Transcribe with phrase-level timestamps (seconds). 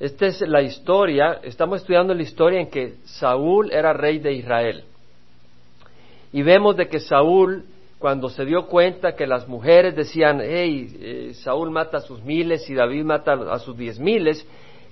[0.00, 4.84] Esta es la historia, estamos estudiando la historia en que Saúl era rey de Israel.
[6.32, 7.64] Y vemos de que Saúl,
[8.00, 12.68] cuando se dio cuenta que las mujeres decían, hey, eh, Saúl mata a sus miles
[12.68, 14.44] y David mata a sus diez miles,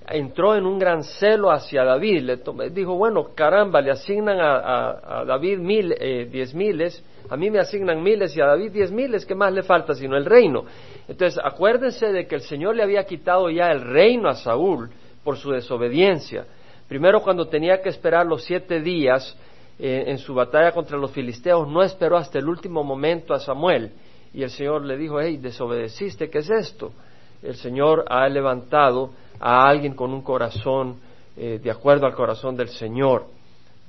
[0.09, 2.23] entró en un gran celo hacia David.
[2.23, 7.61] Le dijo, bueno, caramba, le asignan a, David mil, eh, diez miles, a mí me
[7.61, 10.65] asignan miles y a David diez miles, ¿qué más le falta sino el reino?
[11.09, 14.91] Entonces, acuérdense de que el Señor le había quitado ya el reino a Saúl
[15.25, 16.45] por su desobediencia.
[16.89, 19.37] Primero, cuando tenía que esperar los siete días
[19.79, 23.93] eh, en su batalla contra los filisteos, no esperó hasta el último momento a Samuel.
[24.35, 26.93] Y el Señor le dijo, hey, desobedeciste, ¿qué es esto?
[27.43, 29.11] El Señor ha levantado
[29.41, 31.01] a alguien con un corazón
[31.37, 33.27] eh, de acuerdo al corazón del Señor,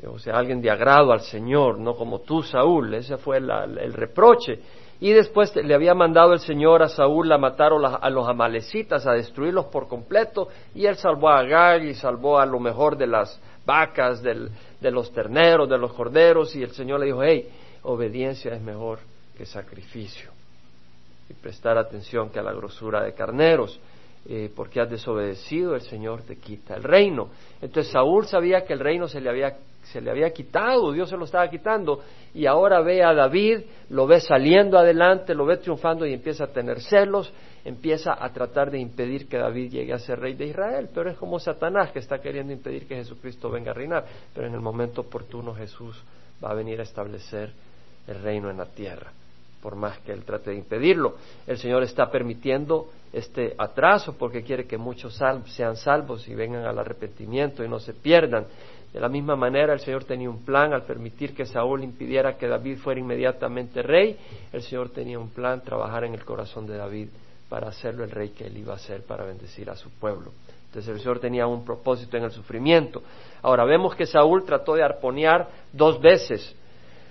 [0.07, 4.59] o sea, alguien de agrado al Señor, no como tú, Saúl, ese fue el reproche.
[4.99, 9.11] Y después le había mandado el Señor a Saúl a matar a los amalecitas, a
[9.11, 13.39] destruirlos por completo, y él salvó a Agag y salvó a lo mejor de las
[13.65, 17.49] vacas, de los terneros, de los corderos, y el Señor le dijo, hey,
[17.83, 18.99] obediencia es mejor
[19.37, 20.31] que sacrificio,
[21.29, 23.79] y prestar atención que a la grosura de carneros.
[24.25, 27.27] Eh, porque has desobedecido, el Señor te quita el reino.
[27.61, 31.17] Entonces Saúl sabía que el reino se le había se le había quitado, Dios se
[31.17, 32.01] lo estaba quitando,
[32.33, 36.47] y ahora ve a David, lo ve saliendo adelante, lo ve triunfando y empieza a
[36.47, 37.33] tener celos,
[37.65, 41.17] empieza a tratar de impedir que David llegue a ser rey de Israel, pero es
[41.17, 45.01] como Satanás que está queriendo impedir que Jesucristo venga a reinar, pero en el momento
[45.01, 46.01] oportuno Jesús
[46.43, 47.51] va a venir a establecer
[48.07, 49.11] el reino en la tierra
[49.63, 51.15] por más que él trate de impedirlo.
[51.47, 56.77] El Señor está permitiendo este atraso porque quiere que muchos sean salvos y vengan al
[56.77, 58.45] arrepentimiento y no se pierdan.
[58.91, 62.47] De la misma manera, el Señor tenía un plan al permitir que Saúl impidiera que
[62.47, 64.17] David fuera inmediatamente rey.
[64.51, 67.07] El Señor tenía un plan trabajar en el corazón de David
[67.47, 70.31] para hacerlo el rey que él iba a ser para bendecir a su pueblo.
[70.65, 73.01] Entonces el Señor tenía un propósito en el sufrimiento.
[73.41, 76.53] Ahora vemos que Saúl trató de arponear dos veces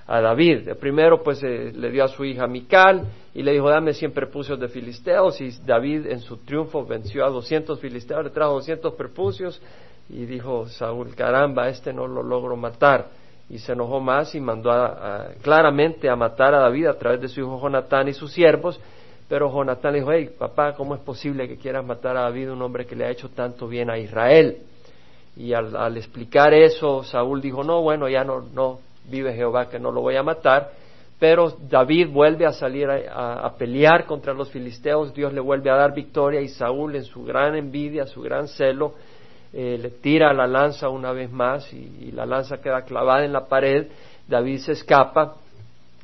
[0.06, 0.68] a David.
[0.68, 4.12] El primero pues eh, le dio a su hija Mical y le dijo dame cien
[4.12, 8.94] prepucios de filisteos y David en su triunfo venció a doscientos filisteos, le trajo doscientos
[8.94, 9.60] prepucios
[10.08, 13.06] y dijo Saúl caramba este no lo logro matar
[13.48, 14.72] y se enojó más y mandó
[15.42, 18.80] claramente a matar a David a través de su hijo Jonatán y sus siervos.
[19.28, 22.62] Pero Jonatán le dijo hey papá cómo es posible que quieras matar a David un
[22.62, 24.58] hombre que le ha hecho tanto bien a Israel
[25.36, 29.78] y al, al explicar eso Saúl dijo no bueno ya no no vive Jehová que
[29.78, 30.70] no lo voy a matar.
[31.22, 35.94] Pero David vuelve a salir a, pelear contra los filisteos, Dios le vuelve a dar
[35.94, 38.94] victoria y Saúl en su gran envidia, su gran celo,
[39.52, 43.46] eh, le tira la lanza una vez más y, la lanza queda clavada en la
[43.46, 43.86] pared,
[44.26, 45.36] David se escapa.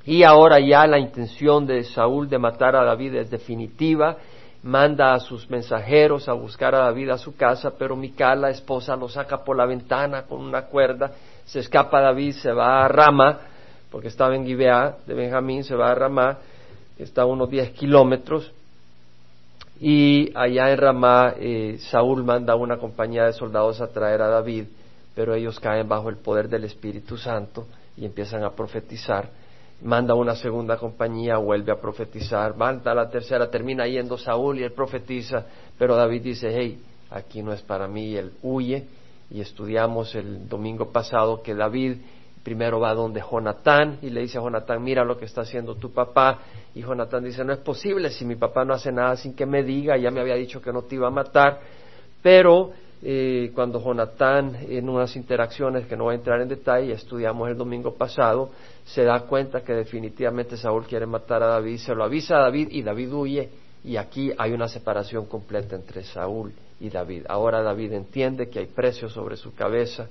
[0.04, 4.18] Y ahora ya la intención de Saúl de matar a David es definitiva,
[4.62, 8.94] manda a sus mensajeros a buscar a David a su casa, pero Mical, la esposa,
[8.94, 11.10] lo saca por la ventana con una cuerda
[11.48, 13.40] se escapa David, se va a Rama,
[13.90, 16.38] porque estaba en Gibeá de Benjamín, se va a
[16.96, 18.52] que está a unos 10 kilómetros,
[19.80, 24.64] y allá en Ramá eh, Saúl manda una compañía de soldados a traer a David,
[25.14, 27.66] pero ellos caen bajo el poder del Espíritu Santo
[27.96, 29.30] y empiezan a profetizar.
[29.82, 34.72] Manda una segunda compañía, vuelve a profetizar, manda la tercera, termina yendo Saúl y él
[34.72, 35.46] profetiza,
[35.78, 38.97] pero David dice, hey, aquí no es para mí, y él huye
[39.30, 41.96] y estudiamos el domingo pasado que David
[42.42, 45.92] primero va donde Jonatán y le dice a Jonatán, mira lo que está haciendo tu
[45.92, 46.38] papá.
[46.74, 49.62] Y Jonatán dice, no es posible, si mi papá no hace nada sin que me
[49.62, 51.60] diga, ya me había dicho que no te iba a matar.
[52.22, 52.70] Pero
[53.02, 57.56] eh, cuando Jonatán, en unas interacciones que no voy a entrar en detalle, estudiamos el
[57.56, 58.50] domingo pasado,
[58.84, 62.68] se da cuenta que definitivamente Saúl quiere matar a David, se lo avisa a David
[62.70, 63.48] y David huye.
[63.84, 67.24] Y aquí hay una separación completa entre Saúl y David.
[67.28, 70.08] Ahora David entiende que hay precio sobre su cabeza.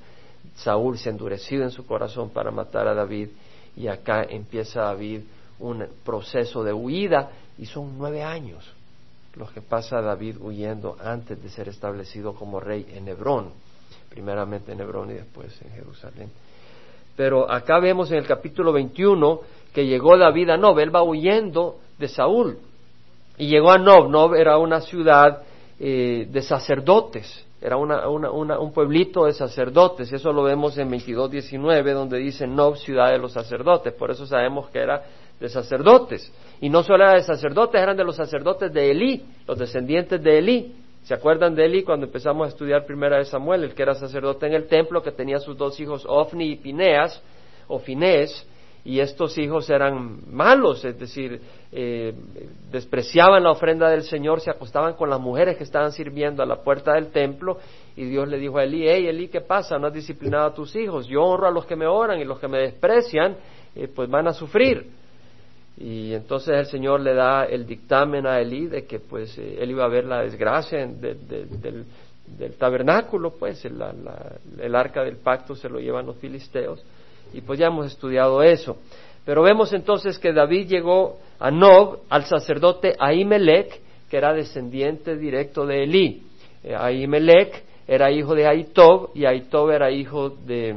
[0.56, 3.30] Saúl se ha endurecido en su corazón para matar a David
[3.76, 5.22] y acá empieza David
[5.60, 8.74] un proceso de huida y son nueve años
[9.38, 13.52] los que pasa David huyendo antes de ser establecido como rey en Hebrón,
[14.10, 16.32] primeramente en Hebrón y después en Jerusalén.
[17.16, 19.42] Pero acá vemos en el capítulo 21
[19.74, 22.58] que llegó David a Nob, él va huyendo de Saúl
[23.38, 25.44] y llegó a Nob, Nob era una ciudad
[25.80, 32.46] eh, de sacerdotes, era un pueblito de sacerdotes, eso lo vemos en 22.19, donde dice
[32.48, 35.04] Nob, ciudad de los sacerdotes, por eso sabemos que era
[35.40, 36.32] de sacerdotes.
[36.62, 40.38] Y no solo era de sacerdotes, eran de los sacerdotes de Elí, los descendientes de
[40.38, 40.76] Elí.
[41.04, 44.48] ¿Se acuerdan de Elí cuando empezamos a estudiar primera de Samuel, el que era sacerdote
[44.48, 47.22] en el templo, que tenía sus dos hijos Ofni y Pineas,
[47.68, 48.46] o Finés,
[48.86, 51.42] y estos hijos eran malos, es decir,
[51.72, 52.14] eh,
[52.72, 56.64] despreciaban la ofrenda del Señor, se acostaban con las mujeres que estaban sirviendo a la
[56.64, 57.58] puerta del templo
[57.96, 59.78] y Dios le dijo a Elí, hey Elí, ¿qué pasa?
[59.78, 61.08] ¿No has disciplinado a tus hijos?
[61.08, 63.36] Yo honro a los que me oran y los que me desprecian,
[63.76, 64.88] eh, pues van a sufrir.
[65.78, 69.72] Y entonces el Señor le da el dictamen a Elí de que pues eh, él
[69.72, 71.86] iba a ver la desgracia del,
[72.58, 76.84] tabernáculo, pues el arca del pacto se lo llevan los filisteos
[77.34, 78.78] y pues ya hemos estudiado eso.
[79.26, 85.66] Pero vemos entonces que David llegó a Nob, al sacerdote Ahimelech, que era descendiente directo
[85.66, 86.24] de Elí.
[86.64, 90.76] Eh, Ahimelech era hijo de Aitob y Aitob era hijo de,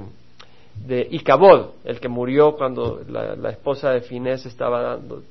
[0.87, 5.23] de Icabod, el que murió cuando la, esposa de Finés estaba dando,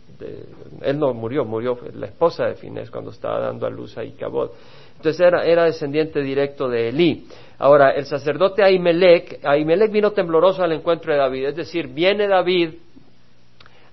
[0.82, 4.52] él no murió, murió la esposa de Finés cuando estaba dando a luz a Icabod.
[5.00, 7.26] Entonces era, descendiente directo de Elí.
[7.58, 12.72] Ahora, el sacerdote Ahimelech, Ahimelech vino tembloroso al encuentro de David, es decir, viene David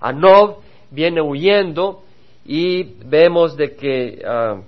[0.01, 0.57] a Nob,
[0.91, 2.03] viene huyendo
[2.45, 4.61] y vemos de que uh,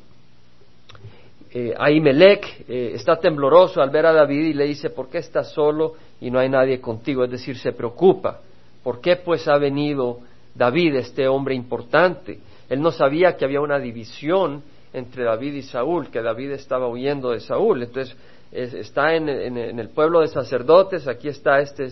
[1.77, 5.95] Ahimelech eh, está tembloroso al ver a David y le dice, ¿por qué estás solo
[6.21, 7.25] y no hay nadie contigo?
[7.25, 8.39] Es decir, se preocupa.
[8.81, 10.19] ¿Por qué pues ha venido
[10.55, 12.39] David, este hombre importante?
[12.69, 14.63] Él no sabía que había una división
[14.93, 17.83] entre David y Saúl, que David estaba huyendo de Saúl.
[17.83, 18.15] Entonces,
[18.51, 21.89] está en, el pueblo de sacerdotes, aquí está este,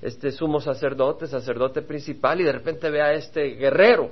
[0.00, 4.10] este sumo sacerdote, sacerdote principal, y de repente ve a este guerrero,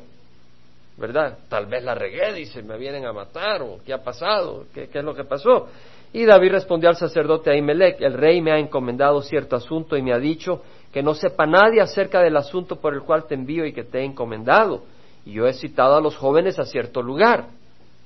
[0.97, 1.39] ¿verdad?
[1.49, 5.05] Tal vez la regué, dice, me vienen a matar, o qué ha pasado, qué, es
[5.05, 5.69] lo que pasó.
[6.13, 10.13] Y David respondió al sacerdote Ahimelech, el rey me ha encomendado cierto asunto y me
[10.13, 10.63] ha dicho
[10.93, 14.01] que no sepa nadie acerca del asunto por el cual te envío y que te
[14.01, 14.83] he encomendado.
[15.25, 17.47] Y yo he citado a los jóvenes a cierto lugar.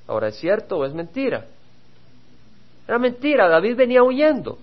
[0.07, 1.47] Ahora, ¿es cierto o es mentira?
[2.87, 4.59] Era mentira, David venía huyendo.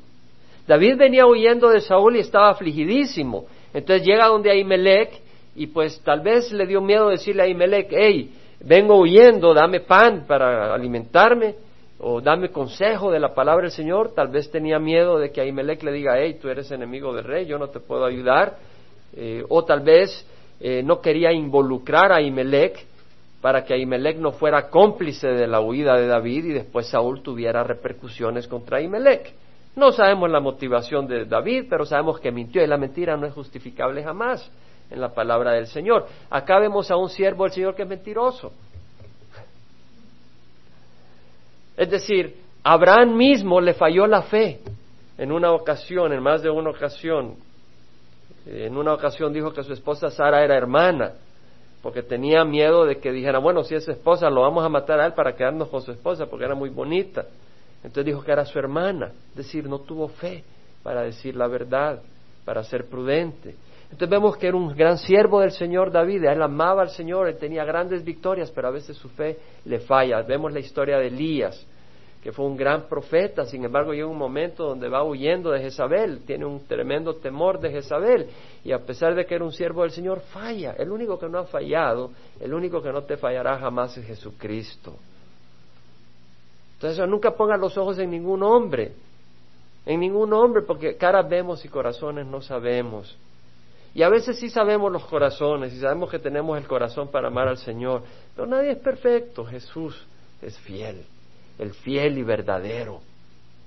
[0.67, 3.45] David venía huyendo de Saúl y estaba afligidísimo.
[3.73, 5.19] Entonces llega donde Ahimelech
[5.55, 10.25] y pues tal vez le dio miedo decirle a Ahimelech, hey, vengo huyendo, dame pan
[10.27, 11.55] para alimentarme
[11.99, 14.13] o dame consejo de la palabra del Señor.
[14.13, 17.45] Tal vez tenía miedo de que Ahimelech le diga, hey, tú eres enemigo del rey,
[17.45, 18.57] yo no te puedo ayudar.
[19.13, 20.25] Eh, o tal vez
[20.59, 22.85] eh, no quería involucrar a Ahimelech
[23.41, 27.63] para que Ahimelech no fuera cómplice de la huida de David y después Saúl tuviera
[27.63, 29.33] repercusiones contra Ahimelech.
[29.75, 33.33] No sabemos la motivación de David, pero sabemos que mintió y la mentira no es
[33.33, 34.49] justificable jamás
[34.91, 36.05] en la palabra del Señor.
[36.29, 38.51] Acá vemos a un siervo del Señor que es mentiroso.
[41.77, 44.59] Es decir, Abraham mismo le falló la fe
[45.17, 47.35] en una ocasión, en más de una ocasión.
[48.45, 51.13] En una ocasión dijo que su esposa Sara era hermana
[51.81, 55.07] porque tenía miedo de que dijera, bueno, si es esposa, lo vamos a matar a
[55.07, 57.25] él para quedarnos con su esposa, porque era muy bonita.
[57.77, 60.43] Entonces dijo que era su hermana, es decir, no tuvo fe
[60.83, 62.01] para decir la verdad,
[62.45, 63.55] para ser prudente.
[63.85, 67.37] Entonces vemos que era un gran siervo del Señor David, él amaba al Señor, él
[67.37, 70.21] tenía grandes victorias, pero a veces su fe le falla.
[70.21, 71.65] Vemos la historia de Elías,
[72.21, 76.21] que fue un gran profeta, sin embargo llega un momento donde va huyendo de Jezabel,
[76.23, 78.27] tiene un tremendo temor de Jezabel,
[78.63, 80.73] y a pesar de que era un siervo del Señor, falla.
[80.77, 84.93] El único que no ha fallado, el único que no te fallará jamás es Jesucristo.
[86.75, 88.91] Entonces nunca pongas los ojos en ningún hombre,
[89.87, 93.17] en ningún hombre, porque caras vemos y corazones no sabemos.
[93.95, 97.47] Y a veces sí sabemos los corazones y sabemos que tenemos el corazón para amar
[97.47, 98.03] al Señor,
[98.35, 100.05] pero nadie es perfecto, Jesús
[100.39, 101.03] es fiel
[101.59, 103.01] el fiel y verdadero.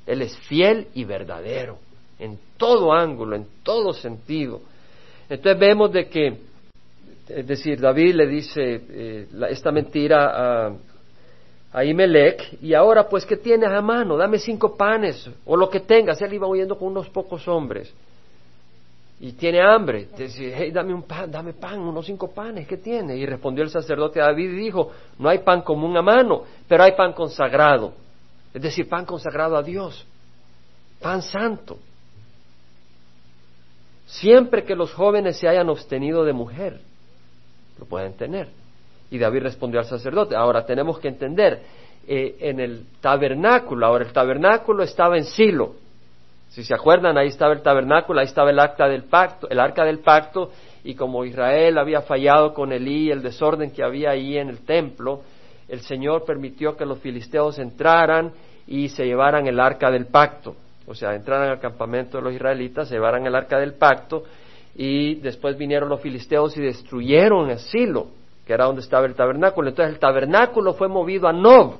[0.06, 1.78] Él es fiel y verdadero
[2.18, 4.60] en todo ángulo, en todo sentido.
[5.28, 6.36] Entonces vemos de que,
[7.28, 10.72] es decir, David le dice eh, esta mentira a,
[11.72, 14.16] a Imelec, y ahora pues, ¿qué tienes a mano?
[14.16, 16.20] Dame cinco panes, o lo que tengas.
[16.22, 17.92] Él iba huyendo con unos pocos hombres
[19.24, 20.08] y tiene hambre.
[20.18, 23.16] Dice, hey, dame un pan, dame pan, unos cinco panes, ¿qué tiene?
[23.16, 26.82] Y respondió el sacerdote a David y dijo, no hay pan común a mano, pero
[26.82, 27.94] hay pan consagrado.
[28.52, 30.06] Es decir, pan consagrado a Dios,
[31.00, 31.78] pan santo.
[34.04, 36.80] Siempre que los jóvenes se hayan obtenido de mujer,
[37.78, 38.48] lo pueden tener.
[39.10, 41.62] Y David respondió al sacerdote, ahora tenemos que entender,
[42.06, 45.76] eh, en el tabernáculo, ahora el tabernáculo estaba en Silo,
[46.54, 49.84] si se acuerdan, ahí estaba el tabernáculo, ahí estaba el acta del pacto, el arca
[49.84, 50.52] del pacto,
[50.84, 55.22] y como Israel había fallado con Elí, el desorden que había ahí en el templo,
[55.68, 58.30] el Señor permitió que los filisteos entraran
[58.68, 60.54] y se llevaran el arca del pacto.
[60.86, 64.22] O sea, entraran al campamento de los israelitas, se llevaran el arca del pacto,
[64.76, 68.06] y después vinieron los filisteos y destruyeron el silo,
[68.46, 69.70] que era donde estaba el tabernáculo.
[69.70, 71.78] Entonces el tabernáculo fue movido a Nob,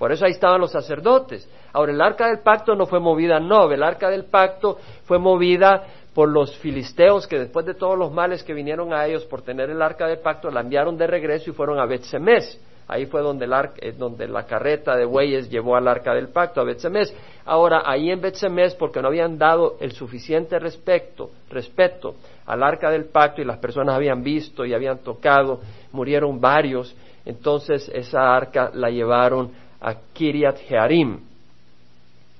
[0.00, 1.46] por eso ahí estaban los sacerdotes.
[1.74, 5.18] Ahora, el arca del pacto no fue movida a Nob, el arca del pacto fue
[5.18, 9.42] movida por los filisteos que después de todos los males que vinieron a ellos por
[9.42, 12.58] tener el arca del pacto, la enviaron de regreso y fueron a Bet-Semes.
[12.88, 16.62] Ahí fue donde, el eh, donde la carreta de bueyes llevó al arca del pacto,
[16.62, 17.14] a Bet-Semes.
[17.44, 22.14] Ahora, ahí en Bet-Semes, porque no habían dado el suficiente respeto, respeto
[22.46, 25.60] al arca del pacto y las personas habían visto y habían tocado,
[25.92, 31.20] murieron varios, entonces esa arca la llevaron a Kiriat Jearim.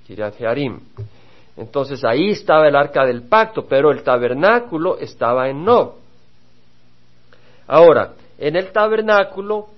[0.07, 0.81] Kiriat Jearim.
[1.57, 5.95] Entonces ahí estaba el arca del pacto, pero el tabernáculo estaba en Nob.
[7.67, 9.69] Ahora, en el tabernáculo,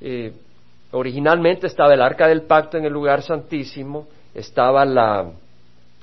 [0.00, 0.32] eh,
[0.92, 5.32] originalmente estaba el arca del pacto en el lugar santísimo, estaba la,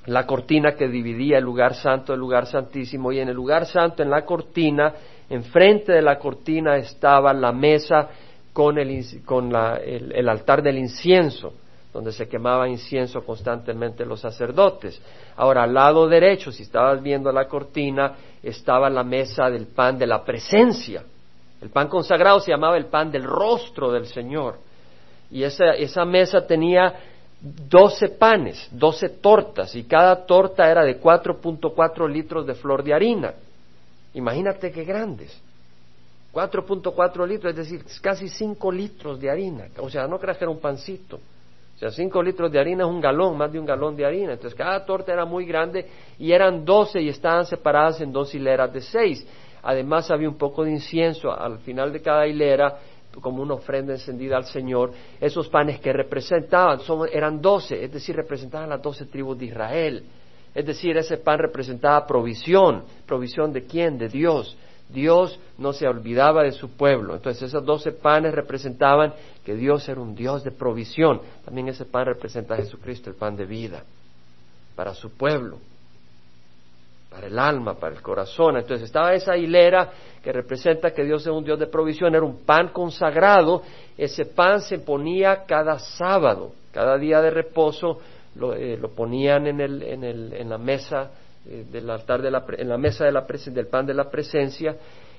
[0.05, 4.03] la cortina que dividía el lugar santo del lugar santísimo, y en el lugar santo,
[4.03, 4.93] en la cortina,
[5.29, 8.09] enfrente de la cortina estaba la mesa
[8.59, 11.53] con el, con el altar del incienso
[11.93, 15.01] donde se quemaba incienso constantemente los sacerdotes.
[15.37, 20.07] Ahora, al lado derecho, si estabas viendo la cortina, estaba la mesa del pan de
[20.07, 21.05] la presencia.
[21.61, 24.57] El pan consagrado se llamaba el pan del rostro del Señor.
[25.31, 26.95] Y esa, esa mesa tenía
[27.39, 33.33] doce panes, doce tortas, y cada torta era de 4.4 litros de flor de harina.
[34.15, 35.41] Imagínate qué grandes.
[36.33, 39.67] 4.4 litros, es decir, casi 5 litros de harina.
[39.79, 41.19] O sea, no creas que era un pancito.
[41.75, 44.33] O sea, cinco litros de harina es un galón, más de un galón de harina.
[44.33, 48.73] Entonces cada torta era muy grande y eran doce y estaban separadas en dos hileras
[48.73, 49.25] de seis.
[49.63, 52.79] Además había un poco de incienso al final de cada hilera
[53.21, 54.91] como una ofrenda encendida al Señor.
[55.21, 56.81] Esos panes que representaban
[57.13, 60.03] eran doce, es decir, representaban las doce tribus de Israel.
[60.53, 62.83] Es decir, ese pan representaba provisión.
[63.05, 63.97] ¿Provisión de quién?
[63.97, 64.57] De Dios.
[64.89, 67.15] Dios no se olvidaba de su pueblo.
[67.15, 69.13] Entonces esos doce panes representaban
[69.45, 71.21] que Dios era un Dios de provisión.
[71.45, 73.83] También ese pan representa a Jesucristo, el pan de vida,
[74.75, 75.59] para su pueblo,
[77.11, 78.57] para el alma, para el corazón.
[78.57, 79.91] Entonces estaba esa hilera
[80.23, 83.61] que representa que Dios es un Dios de provisión, era un pan consagrado.
[83.95, 87.99] Ese pan se ponía cada sábado, cada día de reposo,
[88.35, 91.11] lo, eh, ponían en, el, en, el, en la mesa
[91.45, 94.75] eh, del altar de la, en la mesa de la del pan de la presencia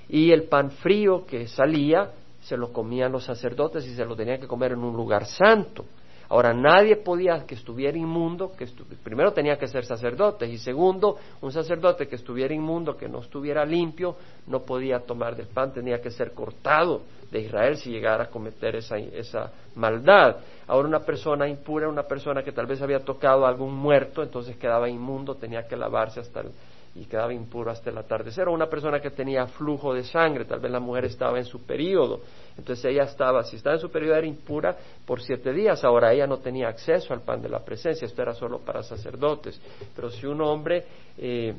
[0.08, 2.10] y el pan frío que salía
[2.42, 5.84] se lo comían los sacerdotes y se lo tenían que comer en un lugar santo.
[6.30, 8.68] Ahora, nadie podía que estuviera inmundo, que
[9.02, 13.64] primero tenía que ser sacerdote, y segundo, un sacerdote que estuviera inmundo, que no estuviera
[13.64, 14.14] limpio,
[14.46, 18.76] no podía tomar del pan, tenía que ser cortado de Israel si llegara a cometer
[18.76, 20.36] esa, esa maldad.
[20.66, 24.56] Ahora, una persona impura, una persona que tal vez había tocado a algún muerto, entonces
[24.56, 26.50] quedaba inmundo, tenía que lavarse hasta el,
[26.94, 30.58] y quedaba impuro hasta el atardecer, o una persona que tenía flujo de sangre, tal
[30.58, 32.20] vez la mujer estaba en su periodo,
[32.58, 36.26] entonces ella estaba, si estaba en su periodo era impura por siete días, ahora ella
[36.26, 39.60] no tenía acceso al pan de la presencia, esto era solo para sacerdotes,
[39.94, 40.84] pero si un hombre
[41.16, 41.54] eh,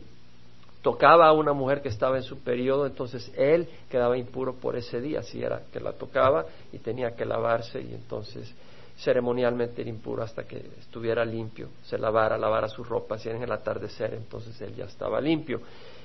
[0.81, 4.99] tocaba a una mujer que estaba en su periodo, entonces él quedaba impuro por ese
[4.99, 8.53] día, si era que la tocaba y tenía que lavarse y entonces
[8.97, 13.51] ceremonialmente era impuro hasta que estuviera limpio, se lavara, lavara sus ropas y en el
[13.51, 15.61] atardecer entonces él ya estaba limpio.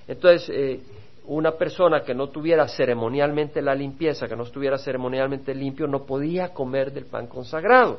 [0.08, 0.80] Entonces, eh,
[1.26, 6.50] una persona que no tuviera ceremonialmente la limpieza, que no estuviera ceremonialmente limpio, no podía
[6.50, 7.98] comer del pan consagrado.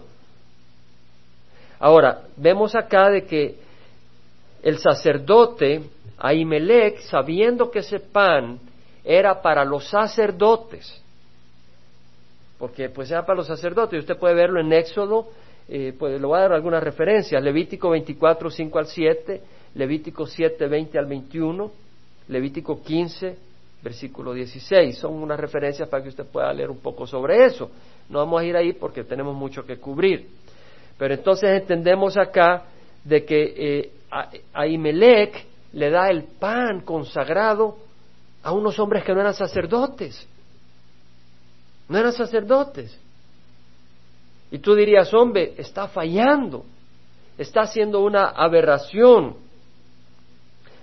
[1.79, 3.55] Ahora, vemos acá de que
[4.63, 5.83] el sacerdote,
[6.17, 8.59] Ahimelech, sabiendo que ese pan
[9.03, 11.01] era para los sacerdotes,
[12.57, 13.99] porque pues era para los sacerdotes.
[13.99, 15.29] Usted puede verlo en Éxodo,
[15.69, 17.41] eh, pues, le voy a dar algunas referencias.
[17.41, 19.41] Levítico 24, 5 al 7,
[19.75, 21.71] Levítico 7, 20 al 21,
[22.29, 23.37] Levítico 15,
[23.83, 24.97] versículo 16.
[24.97, 27.69] Son unas referencias para que usted pueda leer un poco sobre eso.
[28.09, 30.27] No vamos a ir ahí porque tenemos mucho que cubrir.
[30.97, 32.65] Pero entonces entendemos acá
[33.03, 33.91] de que eh,
[34.53, 35.45] Ahimelech
[35.77, 37.77] le da el pan consagrado
[38.43, 40.27] a unos hombres que no eran sacerdotes
[41.87, 42.99] no eran sacerdotes.
[44.51, 46.65] Y tú dirías, hombre, está fallando,
[47.37, 49.35] está haciendo una aberración.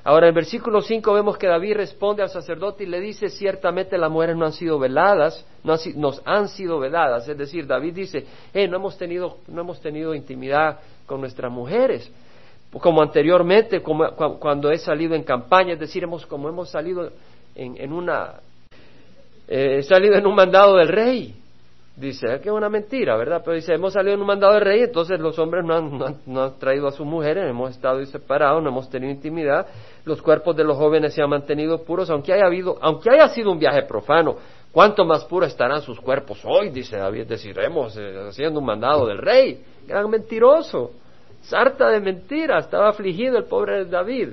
[0.03, 4.11] Ahora en versículo 5 vemos que David responde al sacerdote y le dice, ciertamente las
[4.11, 7.27] mujeres no han sido veladas, no nos han sido veladas.
[7.27, 12.11] Es decir, David dice, eh, no hemos tenido, no hemos tenido intimidad con nuestras mujeres,
[12.81, 17.11] como anteriormente, como, cuando he salido en campaña, es decir, hemos, como hemos salido
[17.54, 18.40] en, una
[19.47, 21.35] eh, he salido en un mandado del rey.
[21.97, 23.40] Dice, que es una mentira, ¿verdad?
[23.45, 26.43] Pero dice, hemos salido en un mandado del rey, entonces los hombres no han, no
[26.43, 29.64] han, traído a sus mujeres, hemos estado separados, no hemos tenido intimidad,
[30.04, 33.52] los cuerpos de los jóvenes se han mantenido puros, aunque haya habido, aunque haya sido
[33.52, 34.35] un viaje profano,
[34.73, 36.71] ¿cuánto más puros estarán sus cuerpos hoy?
[36.71, 39.62] Dice David, deciremos, eh, haciendo un mandado del rey.
[39.87, 40.90] Gran mentiroso,
[41.45, 44.31] sarta de mentiras, estaba afligido el pobre David.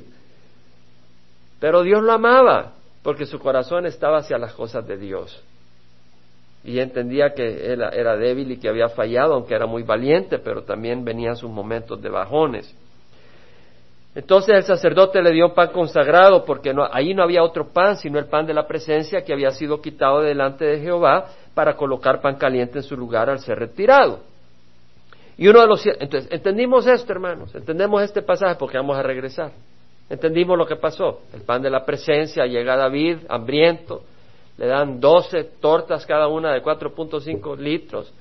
[1.60, 5.42] Pero Dios lo amaba, porque su corazón estaba hacia las cosas de Dios.
[6.64, 10.64] Y entendía que él era débil y que había fallado, aunque era muy valiente, pero
[10.64, 12.76] también venían sus momentos de bajones.
[14.14, 18.26] Entonces el sacerdote le dio pan consagrado, porque ahí no había otro pan, sino el
[18.26, 22.80] pan de la presencia que había sido quitado delante de Jehová para colocar pan caliente
[22.80, 24.31] en su lugar al ser retirado.
[25.42, 29.52] Y uno de los entonces entendimos esto, hermanos, entendemos este pasaje porque vamos a regresar.
[30.08, 31.22] Entendimos lo que pasó.
[31.34, 34.04] El pan de la presencia llega a David hambriento,
[34.60, 38.14] le dan doce tortas cada una de 4.5 litros,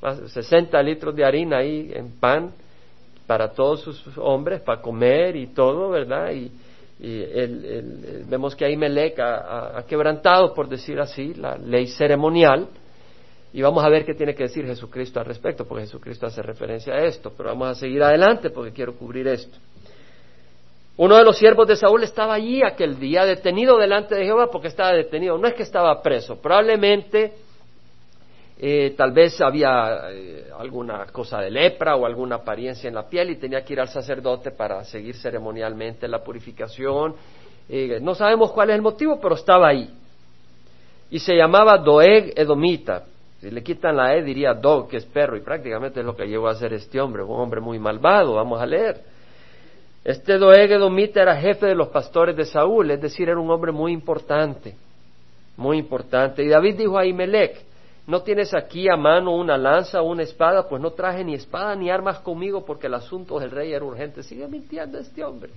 [0.00, 2.52] más 60 litros de harina ahí en pan
[3.26, 6.30] para todos sus hombres, para comer y todo, ¿verdad?
[6.30, 6.52] Y,
[8.28, 12.68] vemos que ahí Melec ha, quebrantado, por decir así, la ley ceremonial.
[13.52, 16.94] Y vamos a ver qué tiene que decir Jesucristo al respecto, porque Jesucristo hace referencia
[16.94, 17.32] a esto.
[17.36, 19.56] Pero vamos a seguir adelante porque quiero cubrir esto.
[20.98, 24.68] Uno de los siervos de Saúl estaba allí aquel día, detenido delante de Jehová porque
[24.68, 25.38] estaba detenido.
[25.38, 27.32] No es que estaba preso, probablemente
[28.60, 33.30] eh, tal vez había eh, alguna cosa de lepra o alguna apariencia en la piel
[33.30, 37.14] y tenía que ir al sacerdote para seguir ceremonialmente la purificación.
[37.68, 39.88] Eh, no sabemos cuál es el motivo, pero estaba ahí.
[41.08, 43.04] Y se llamaba Doeg Edomita.
[43.40, 46.26] Si le quitan la E diría Dog, que es perro, y prácticamente es lo que
[46.26, 49.00] llegó a ser este hombre, un hombre muy malvado, vamos a leer.
[50.04, 53.70] Este Doeg Edomita era jefe de los pastores de Saúl, es decir, era un hombre
[53.70, 54.74] muy importante,
[55.56, 56.42] muy importante.
[56.42, 57.68] Y David dijo a Imelec,
[58.08, 60.66] ¿No tienes aquí a mano una lanza o una espada?
[60.66, 64.22] Pues no traje ni espada ni armas conmigo porque el asunto del rey era urgente.
[64.22, 65.50] Sigue mintiendo este hombre.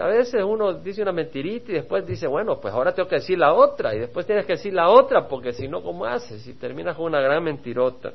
[0.00, 3.36] A veces uno dice una mentirita y después dice, bueno, pues ahora tengo que decir
[3.36, 6.46] la otra y después tienes que decir la otra porque si no, ¿cómo haces?
[6.46, 8.12] Y terminas con una gran mentirota.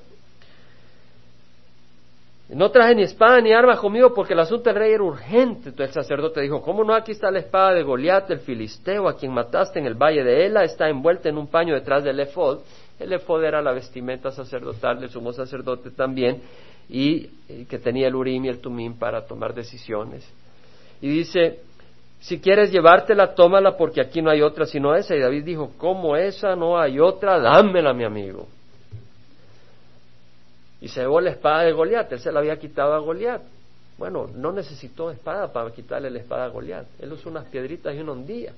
[2.53, 5.69] No traje ni espada ni armas conmigo porque el asunto del rey era urgente.
[5.69, 6.93] Entonces el sacerdote dijo, ¿cómo no?
[6.93, 10.45] Aquí está la espada de Goliat, el filisteo, a quien mataste en el valle de
[10.45, 12.59] Ela, está envuelta en un paño detrás del efod.
[12.99, 16.41] El efod era la vestimenta sacerdotal del sumo sacerdote también,
[16.89, 17.27] y,
[17.69, 20.29] que tenía el urim y el tumim para tomar decisiones.
[21.01, 21.59] Y dice,
[22.19, 25.15] si quieres llevártela, tómala porque aquí no hay otra sino esa.
[25.15, 27.39] Y David dijo, ¿cómo esa no hay otra?
[27.39, 28.47] Dámela, mi amigo
[30.81, 32.11] y se llevó la espada de Goliat.
[32.11, 33.41] Él se la había quitado a Goliat.
[33.97, 36.87] Bueno, no necesitó espada para quitarle la espada a Goliat.
[36.99, 38.53] Él usó unas piedritas y un hondía.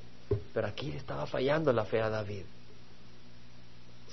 [0.53, 2.45] Pero aquí estaba fallando la fe a David.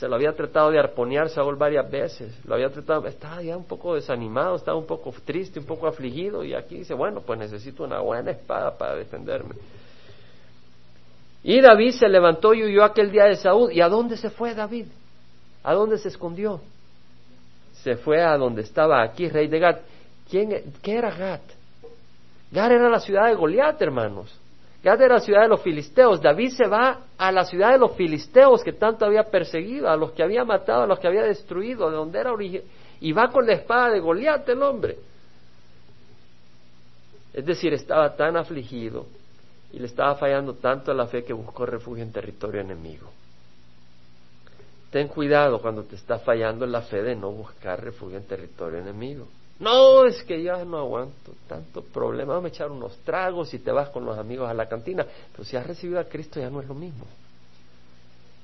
[0.00, 2.34] Se lo había tratado de arponear Saúl varias veces.
[2.46, 6.42] Lo había tratado, estaba ya un poco desanimado, estaba un poco triste, un poco afligido.
[6.42, 9.56] Y aquí dice, bueno, pues necesito una buena espada para defenderme.
[11.42, 13.72] Y David se levantó y huyó aquel día de Saúl.
[13.72, 14.86] ¿Y a dónde se fue David?
[15.62, 16.62] ¿A dónde se escondió?
[17.82, 19.80] se fue a donde estaba aquí, rey de Gat.
[20.28, 21.42] ¿Quién, ¿Qué era Gat?
[22.50, 24.36] Gat era la ciudad de Goliat, hermanos.
[24.82, 26.22] Gat era la ciudad de los filisteos.
[26.22, 30.12] David se va a la ciudad de los filisteos que tanto había perseguido, a los
[30.12, 32.62] que había matado, a los que había destruido, de donde era origen.
[33.00, 34.96] Y va con la espada de Goliat el hombre.
[37.34, 39.06] Es decir, estaba tan afligido
[39.72, 43.10] y le estaba fallando tanto a la fe que buscó refugio en territorio enemigo.
[44.90, 49.28] Ten cuidado cuando te está fallando la fe de no buscar refugio en territorio enemigo.
[49.60, 52.32] No, es que ya no aguanto tanto problema.
[52.32, 55.06] Vamos a echar unos tragos y te vas con los amigos a la cantina.
[55.32, 57.04] Pero si has recibido a Cristo ya no es lo mismo.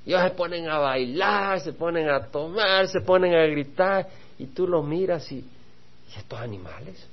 [0.04, 4.06] Ellos se ponen a bailar, se ponen a tomar, se ponen a gritar
[4.38, 7.08] y tú los miras y, ¿y estos animales?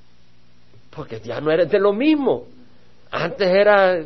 [0.94, 2.46] Porque ya no eres de lo mismo.
[3.10, 4.04] Antes era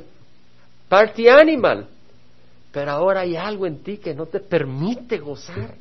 [0.88, 1.88] party animal.
[2.72, 5.74] Pero ahora hay algo en ti que no te permite gozar.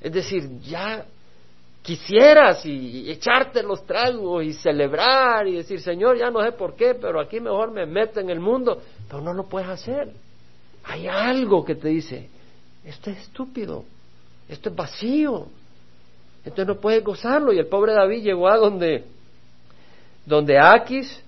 [0.00, 1.06] Es decir, ya
[1.82, 6.94] quisieras y, echarte los tragos y celebrar y decir, Señor, ya no sé por qué,
[6.94, 10.08] pero aquí mejor me meto en el mundo, pero no lo puedes hacer.
[10.84, 12.28] Hay algo que te dice,
[12.84, 13.84] esto es estúpido,
[14.48, 15.46] esto es vacío,
[16.44, 17.52] entonces no puedes gozarlo.
[17.52, 19.04] Y el pobre David llegó a donde,
[20.24, 21.22] donde Aquis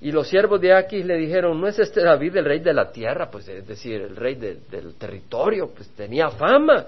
[0.00, 2.90] y los siervos de Aquis le dijeron, ¿no es este David el rey de la
[2.90, 3.30] tierra?
[3.30, 6.86] Pues es decir, el rey del territorio, pues tenía fama.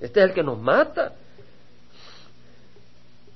[0.00, 1.12] Este es el que nos mata.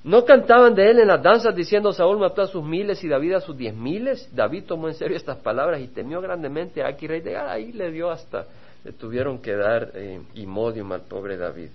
[0.03, 3.33] ¿No cantaban de él en las danzas diciendo Saúl mató a sus miles y David
[3.33, 4.29] a sus diez miles?
[4.33, 7.35] David tomó en serio estas palabras y temió grandemente a Aquis, rey de.
[7.35, 8.45] Ahí le dio hasta,
[8.83, 11.69] le tuvieron que dar eh, imodium al pobre David.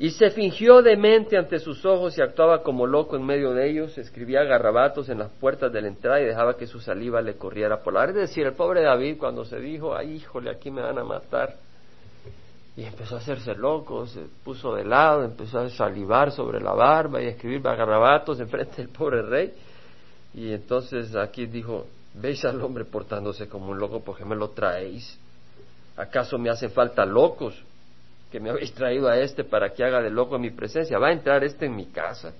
[0.00, 3.98] Y se fingió demente ante sus ojos y actuaba como loco en medio de ellos,
[3.98, 7.82] escribía garrabatos en las puertas de la entrada y dejaba que su saliva le corriera
[7.82, 10.96] por la Es decir, el pobre David cuando se dijo, ay híjole, aquí me van
[10.96, 11.54] a matar,
[12.78, 17.20] Y empezó a hacerse loco, se puso de lado, empezó a salivar sobre la barba
[17.20, 19.52] y a escribir en frente del pobre rey.
[20.32, 21.84] Y entonces aquí dijo,
[22.14, 25.18] veis al hombre portándose como un loco, ¿por qué me lo traéis?
[25.98, 27.62] ¿Acaso me hacen falta locos?
[28.30, 30.98] Que me habéis traído a este para que haga de loco en mi presencia.
[30.98, 32.32] ¿Va a entrar este en mi casa?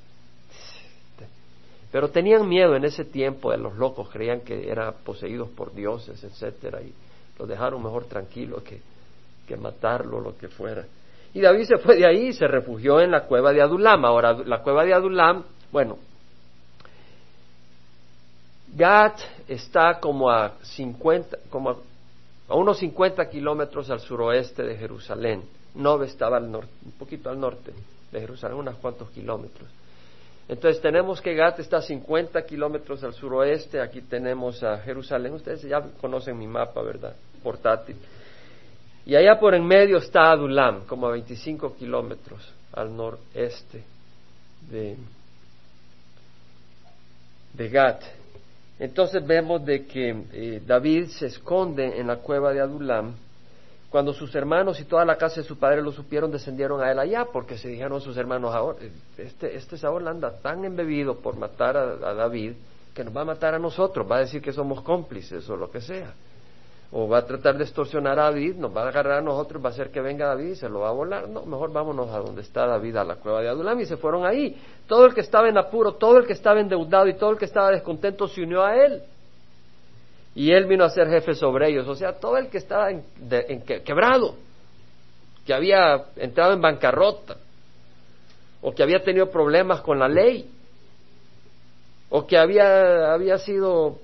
[1.92, 6.22] Pero tenían miedo en ese tiempo de los locos, creían que eran poseídos por dioses,
[6.22, 6.94] etcétera, y
[7.38, 8.81] lo dejaron mejor tranquilo que,
[9.46, 10.85] que matarlo, lo que fuera.
[11.35, 14.05] Y David se fue de ahí y se refugió en la cueva de Adulam.
[14.05, 15.98] Ahora, la cueva de Adulam, bueno,
[18.74, 21.70] Gat está como a 50, como
[22.48, 25.42] a, unos 50 kilómetros al suroeste de Jerusalén.
[25.74, 27.72] Nob estaba al norte, un poquito al norte
[28.11, 29.68] de Jerusalén, unos cuantos kilómetros.
[30.48, 35.62] Entonces tenemos que Gat está a 50 kilómetros al suroeste, aquí tenemos a Jerusalén, ustedes
[35.62, 37.14] ya conocen mi mapa, ¿verdad?
[37.42, 37.96] Portátil.
[39.06, 43.85] Y allá por en medio está Adulam, como a 25 kilómetros al noreste
[44.68, 44.96] de,
[47.54, 48.02] de Gat.
[48.80, 53.14] Entonces vemos de que eh, David se esconde en la cueva de Adulam.
[53.90, 56.98] Cuando sus hermanos y toda la casa de su padre lo supieron, descendieron a él
[56.98, 58.76] allá, porque se dijeron sus hermanos,
[59.18, 62.55] este, este Saúl anda tan embebido por matar a David,
[62.94, 65.70] que nos va a matar a nosotros, va a decir que somos cómplices o lo
[65.70, 66.14] que sea
[66.92, 69.68] o va a tratar de extorsionar a David, nos va a agarrar a nosotros, va
[69.68, 71.29] a hacer que venga David y se lo va a volar.
[71.29, 74.26] No, mejor vámonos a donde está David, a la cueva de Adulam, y se fueron
[74.26, 74.61] ahí.
[74.88, 77.44] Todo el que estaba en apuro, todo el que estaba endeudado y todo el que
[77.44, 79.03] estaba descontento se unió a él.
[80.34, 83.02] Y él vino a ser jefe sobre ellos, o sea, todo el que estaba en,
[83.84, 84.36] quebrado,
[85.44, 87.36] que había entrado en bancarrota,
[88.62, 90.48] o que había tenido problemas con la ley,
[92.10, 93.98] o que había, había sido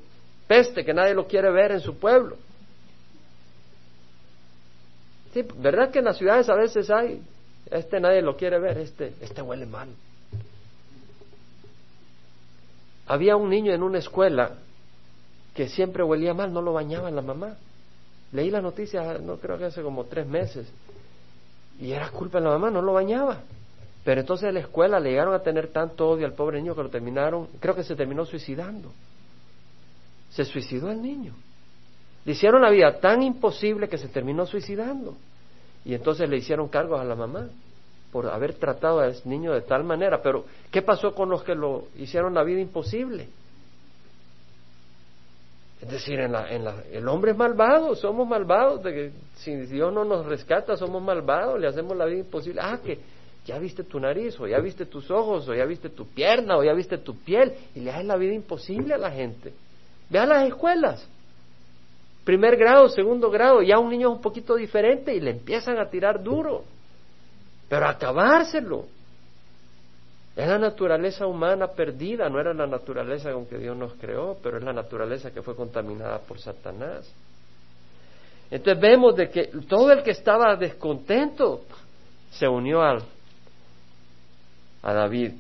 [0.48, 2.36] peste, que nadie lo quiere ver en su pueblo.
[5.58, 7.20] ¿verdad que en las ciudades a veces hay,
[7.70, 9.88] este nadie lo quiere ver, este, este huele mal?
[13.06, 14.56] Había un niño en una escuela
[15.56, 17.56] que siempre huelía mal, no lo bañaba la mamá.
[18.32, 20.70] Leí la noticia, no creo que hace como tres meses,
[21.80, 23.40] y era culpa de la mamá, no lo bañaba.
[24.04, 26.82] Pero entonces en la escuela le llegaron a tener tanto odio al pobre niño que
[26.82, 28.92] lo terminaron, creo que se terminó suicidando.
[30.30, 31.34] Se suicidó el niño.
[32.26, 35.16] Le hicieron la vida tan imposible que se terminó suicidando.
[35.84, 37.48] Y entonces le hicieron cargos a la mamá
[38.12, 40.20] por haber tratado a ese niño de tal manera.
[40.22, 43.28] Pero, ¿qué pasó con los que lo hicieron la vida imposible?
[45.80, 48.82] Es decir, en la, en la, el hombre es malvado, somos malvados.
[48.82, 52.60] De que si Dios no nos rescata, somos malvados, le hacemos la vida imposible.
[52.62, 52.98] Ah, que
[53.44, 56.64] ya viste tu nariz, o ya viste tus ojos, o ya viste tu pierna, o
[56.64, 59.52] ya viste tu piel, y le haces la vida imposible a la gente.
[60.08, 61.06] Ve a las escuelas
[62.26, 65.88] primer grado, segundo grado, ya un niño es un poquito diferente y le empiezan a
[65.88, 66.64] tirar duro,
[67.68, 68.86] pero acabárselo.
[70.37, 74.59] Es la naturaleza humana perdida, no era la naturaleza con que Dios nos creó, pero
[74.59, 77.11] es la naturaleza que fue contaminada por Satanás.
[78.51, 81.62] Entonces vemos de que todo el que estaba descontento
[82.31, 83.03] se unió al,
[84.83, 85.33] a David.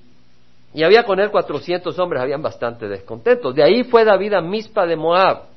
[0.72, 3.54] Y había con él cuatrocientos hombres, habían bastante descontentos.
[3.54, 5.56] De ahí fue David a Mispa de Moab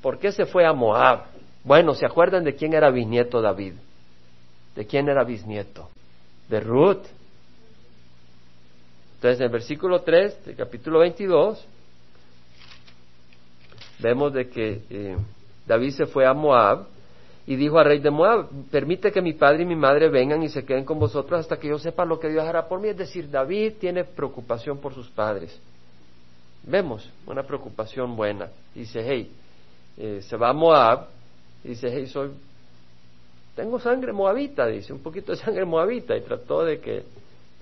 [0.00, 1.24] ¿Por qué se fue a Moab?
[1.62, 3.74] Bueno, ¿se acuerdan de quién era bisnieto David?
[4.74, 5.88] ¿De quién era bisnieto?
[6.48, 7.04] De Ruth.
[9.20, 11.62] Entonces, en el versículo 3 del capítulo 22,
[13.98, 15.16] vemos de que eh,
[15.66, 16.86] David se fue a Moab
[17.46, 20.48] y dijo al rey de Moab, permite que mi padre y mi madre vengan y
[20.48, 22.88] se queden con vosotros hasta que yo sepa lo que Dios hará por mí.
[22.88, 25.60] Es decir, David tiene preocupación por sus padres.
[26.62, 28.48] Vemos una preocupación buena.
[28.74, 29.30] Dice, hey,
[29.98, 31.08] eh, se va a Moab
[31.62, 32.30] dice, hey, soy,
[33.54, 37.04] tengo sangre moabita, dice, un poquito de sangre moabita, y trató de que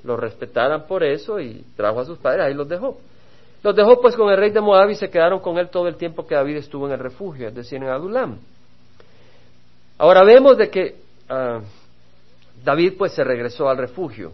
[0.04, 2.98] lo respetaran por eso y trajo a sus padres, ahí los dejó.
[3.62, 5.96] Los dejó pues con el rey de Moab y se quedaron con él todo el
[5.96, 8.38] tiempo que David estuvo en el refugio, es decir, en Adulam.
[9.98, 10.96] Ahora vemos de que
[11.28, 11.60] ah,
[12.64, 14.32] David pues se regresó al refugio.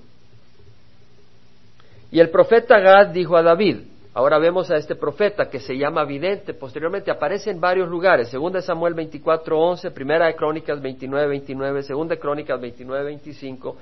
[2.11, 3.79] Y el profeta Gad dijo a David,
[4.16, 8.61] Ahora vemos a este profeta que se llama vidente, posteriormente aparece en varios lugares, segunda
[8.61, 13.74] de Samuel 24:11, primera de Crónicas 29:29, segunda de Crónicas 29:25,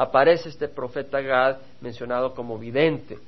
[0.00, 3.18] aparece este profeta Gad mencionado como vidente.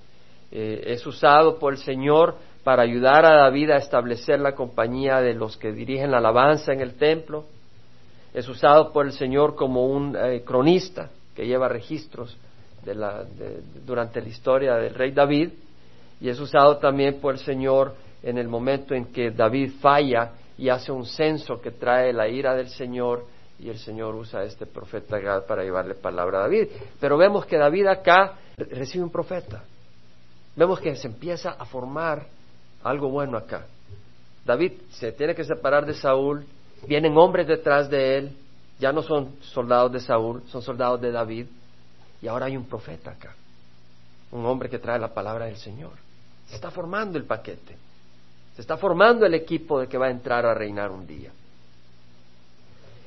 [0.51, 5.35] Eh, es usado por el Señor para ayudar a David a establecer la compañía de
[5.35, 7.45] los que dirigen la alabanza en el templo.
[8.33, 12.39] Es usado por el Señor como un eh, cronista que lleva registros
[13.87, 15.51] durante la historia del rey David
[16.23, 20.71] y es usado también por el Señor en el momento en que David falla y
[20.71, 23.27] hace un censo que trae la ira del Señor
[23.59, 26.69] y el Señor usa este profeta Gad para llevarle palabra a David.
[27.01, 29.63] Pero vemos que David acá recibe un profeta.
[30.57, 32.27] Vemos que se empieza a formar
[32.83, 33.67] algo bueno acá.
[34.45, 36.45] David se tiene que separar de Saúl,
[36.87, 38.37] vienen hombres detrás de él,
[38.79, 41.47] ya no son soldados de Saúl, son soldados de David,
[42.21, 43.35] y ahora hay un profeta acá,
[44.33, 45.93] un hombre que trae la palabra del Señor.
[46.49, 47.77] Se está formando el paquete,
[48.57, 51.31] se está formando el equipo de que va a entrar a reinar un día.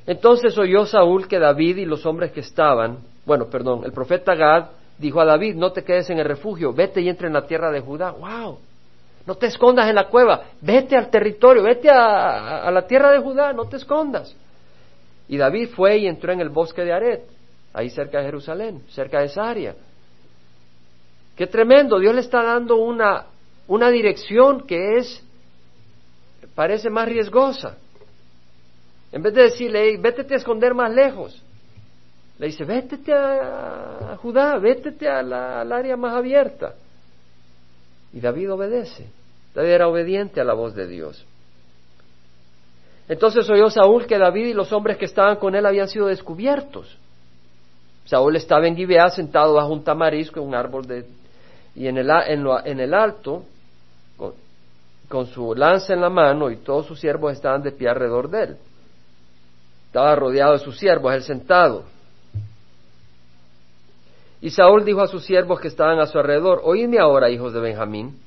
[0.07, 4.67] Entonces oyó Saúl que David y los hombres que estaban, bueno, perdón, el profeta Gad
[4.97, 7.71] dijo a David, no te quedes en el refugio, vete y entra en la tierra
[7.71, 8.11] de Judá.
[8.11, 8.59] ¡Wow!
[9.25, 13.53] No te escondas en la cueva, vete al territorio, vete a, la tierra de Judá,
[13.53, 14.35] no te escondas.
[15.27, 17.23] Y David fue y entró en el bosque de Aret,
[17.73, 19.75] ahí cerca de Jerusalén, cerca de esa área.
[21.35, 23.25] Qué tremendo, Dios le está dando una,
[23.67, 25.23] una dirección que es,
[26.53, 27.77] parece más riesgosa.
[29.15, 31.41] En vez de decirle, vete a esconder más lejos,
[32.38, 35.32] le dice, vete a, Judá, vete al
[35.71, 36.73] área más abierta.
[38.12, 39.08] Y David obedece.
[39.54, 41.25] David era obediente a la voz de Dios.
[43.08, 46.97] Entonces oyó Saúl que David y los hombres que estaban con él habían sido descubiertos.
[48.04, 51.06] Saúl estaba en Gibeá sentado bajo un tamarisco, un árbol de...
[51.73, 53.43] y en el, en, el alto,
[54.17, 54.34] con,
[55.08, 58.43] con, su lanza en la mano, y todos sus siervos estaban de pie alrededor de
[58.43, 58.58] él.
[59.95, 61.86] Estaba rodeado de sus siervos, él sentado.
[64.41, 67.62] Y Saúl dijo a sus siervos que estaban a su alrededor, oídme ahora, hijos de
[67.62, 68.19] Benjamín.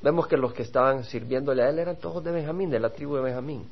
[0.00, 3.16] Vemos que los que estaban sirviéndole a él eran todos de Benjamín, de la tribu
[3.16, 3.68] de Benjamín.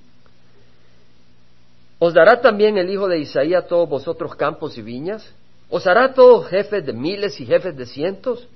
[1.99, 5.35] ¿Os dará también el hijo de Isaí a todos vosotros campos y viñas?
[5.71, 8.47] ¿Os hará todos jefes de miles y jefes de cientos?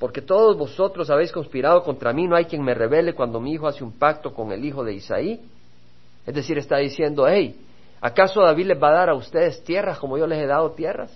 [0.00, 3.68] Porque todos vosotros habéis conspirado contra mí, no hay quien me revele cuando mi hijo
[3.68, 5.40] hace un pacto con el hijo de Isaí.
[6.26, 7.56] Es decir, está diciendo, hey,
[8.02, 11.10] ¿acaso David les va a dar a ustedes tierras como yo les he dado tierras?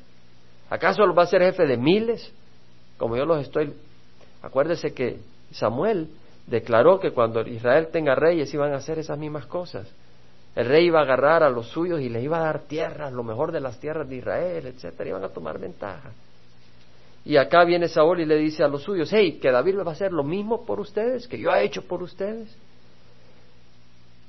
[0.71, 2.33] ¿Acaso los va a ser jefe de miles?
[2.97, 3.75] Como yo los estoy.
[4.43, 5.19] Acuérdese que
[5.51, 6.09] Samuel
[6.47, 9.87] declaró que cuando Israel tenga reyes iban a hacer esas mismas cosas.
[10.55, 13.23] El rey iba a agarrar a los suyos y les iba a dar tierras, lo
[13.23, 16.13] mejor de las tierras de Israel, etcétera, iban a tomar ventaja.
[17.27, 19.95] Y acá viene Saúl y le dice a los suyos, hey, que David va a
[19.95, 22.57] hacer lo mismo por ustedes, que yo he hecho por ustedes.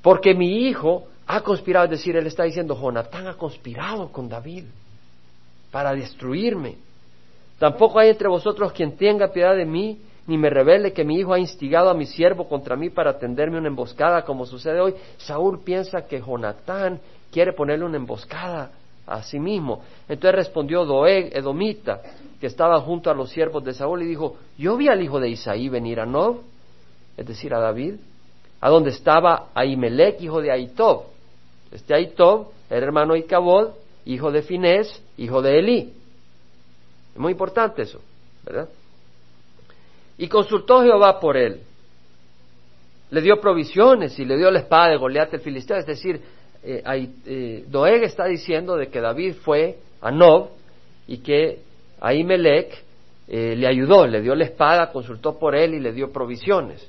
[0.01, 4.63] Porque mi hijo ha conspirado, es decir, él está diciendo, Jonatán ha conspirado con David
[5.71, 6.75] para destruirme.
[7.59, 11.33] Tampoco hay entre vosotros quien tenga piedad de mí, ni me revele que mi hijo
[11.33, 14.95] ha instigado a mi siervo contra mí para tenderme una emboscada, como sucede hoy.
[15.17, 16.99] Saúl piensa que Jonatán
[17.31, 18.71] quiere ponerle una emboscada
[19.05, 19.81] a sí mismo.
[20.07, 22.01] Entonces respondió Doeg, Edomita,
[22.39, 25.29] que estaba junto a los siervos de Saúl, y dijo, yo vi al hijo de
[25.29, 26.39] Isaí venir a Nob,
[27.17, 27.95] es decir, a David,
[28.61, 31.16] a donde estaba Ahimelech, hijo de Aitob.
[31.71, 33.71] Este Aitob era hermano de Icabod,
[34.05, 35.93] hijo de Finés, hijo de Elí.
[37.13, 37.99] Es muy importante eso,
[38.45, 38.69] ¿verdad?
[40.17, 41.61] Y consultó Jehová por él.
[43.09, 45.77] Le dio provisiones y le dio la espada de Goliat el filisteo.
[45.77, 46.21] Es decir,
[46.63, 50.49] eh, eh, Doeg está diciendo de que David fue a Nob
[51.07, 51.59] y que
[51.99, 52.83] Ahimelech
[53.27, 56.87] eh, le ayudó, le dio la espada, consultó por él y le dio provisiones.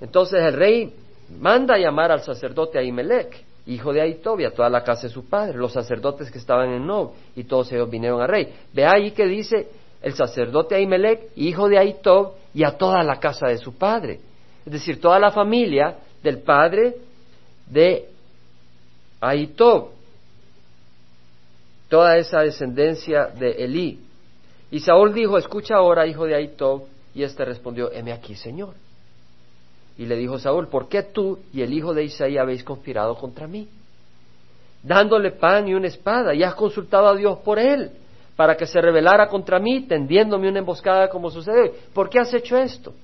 [0.00, 0.92] Entonces el rey
[1.38, 5.12] manda a llamar al sacerdote Ahimelech hijo de Aitob, y a toda la casa de
[5.12, 8.52] su padre, los sacerdotes que estaban en Nob, y todos ellos vinieron al rey.
[8.72, 9.68] Ve ahí que dice
[10.02, 14.20] el sacerdote Ahimelech, hijo de Aitob, y a toda la casa de su padre.
[14.66, 16.96] Es decir, toda la familia del padre
[17.66, 18.08] de
[19.20, 19.90] Aitob,
[21.88, 24.00] toda esa descendencia de Elí.
[24.70, 28.74] Y Saúl dijo, escucha ahora, hijo de Aitob, y éste respondió, heme aquí, Señor.
[29.98, 33.46] Y le dijo Saúl, ¿por qué tú y el hijo de Isaí habéis conspirado contra
[33.46, 33.68] mí?
[34.82, 37.90] Dándole pan y una espada, y has consultado a Dios por él,
[38.34, 41.72] para que se rebelara contra mí, tendiéndome una emboscada como sucede.
[41.92, 42.94] ¿Por qué has hecho esto?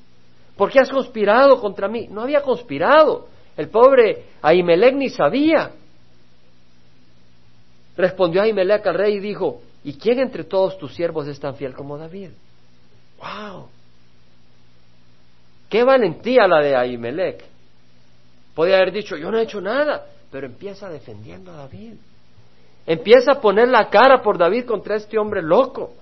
[0.57, 2.09] ¿Por qué has conspirado contra mí?
[2.11, 3.29] No había conspirado.
[3.57, 5.73] El pobre Ahimelech ni sabía.
[7.97, 11.75] Respondió Ahimelech al rey y dijo, ¿y quién entre todos tus siervos es tan fiel
[11.75, 12.31] como David?
[13.19, 13.69] ¡Wow!
[15.69, 17.45] Qué valentía la de Ahimelech.
[18.55, 21.95] Podía haber dicho, yo no he hecho nada, pero empieza defendiendo a David.
[22.87, 25.93] Empieza a poner la cara por David contra este hombre loco.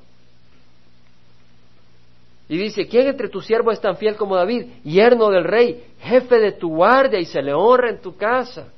[2.49, 6.39] Y dice, ¿quién entre tus siervos es tan fiel como David, yerno del rey, jefe
[6.39, 8.69] de tu guardia y se le honra en tu casa?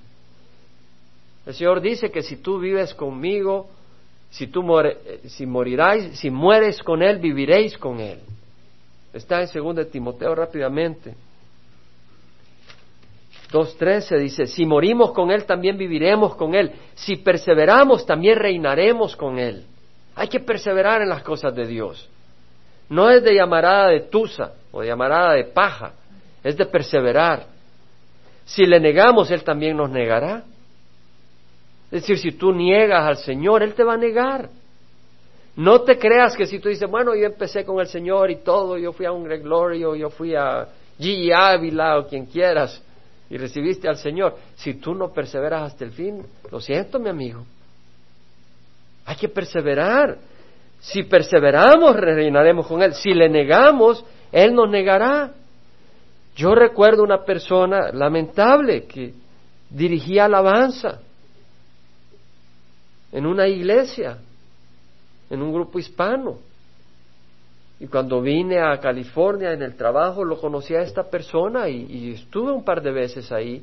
[1.44, 3.68] El Señor dice que si tú vives conmigo,
[4.30, 8.20] si tú eh, si moriráis, si mueres con él, viviréis con él.
[9.16, 11.14] Está en 2 Timoteo rápidamente.
[13.50, 16.72] 2.13 dice, si morimos con Él, también viviremos con Él.
[16.94, 19.64] Si perseveramos, también reinaremos con Él.
[20.14, 22.08] Hay que perseverar en las cosas de Dios.
[22.88, 25.92] No es de llamarada de tusa o de llamarada de paja,
[26.44, 27.46] es de perseverar.
[28.44, 30.44] Si le negamos, Él también nos negará.
[31.86, 34.50] Es decir, si tú niegas al Señor, Él te va a negar.
[35.56, 38.76] No te creas que si tú dices, bueno, yo empecé con el Señor y todo,
[38.76, 41.32] yo fui a un Greg Glorio, yo fui a G.
[41.34, 42.82] Ávila o quien quieras,
[43.30, 44.36] y recibiste al Señor.
[44.56, 47.44] Si tú no perseveras hasta el fin, lo siento, mi amigo.
[49.06, 50.18] Hay que perseverar.
[50.80, 52.92] Si perseveramos, reinaremos con Él.
[52.94, 55.32] Si le negamos, Él nos negará.
[56.36, 59.14] Yo recuerdo una persona lamentable que
[59.70, 61.00] dirigía alabanza
[63.10, 64.18] en una iglesia,
[65.30, 66.38] en un grupo hispano.
[67.78, 72.50] Y cuando vine a California en el trabajo, lo conocí a esta persona y, estuve
[72.50, 73.62] un par de veces ahí,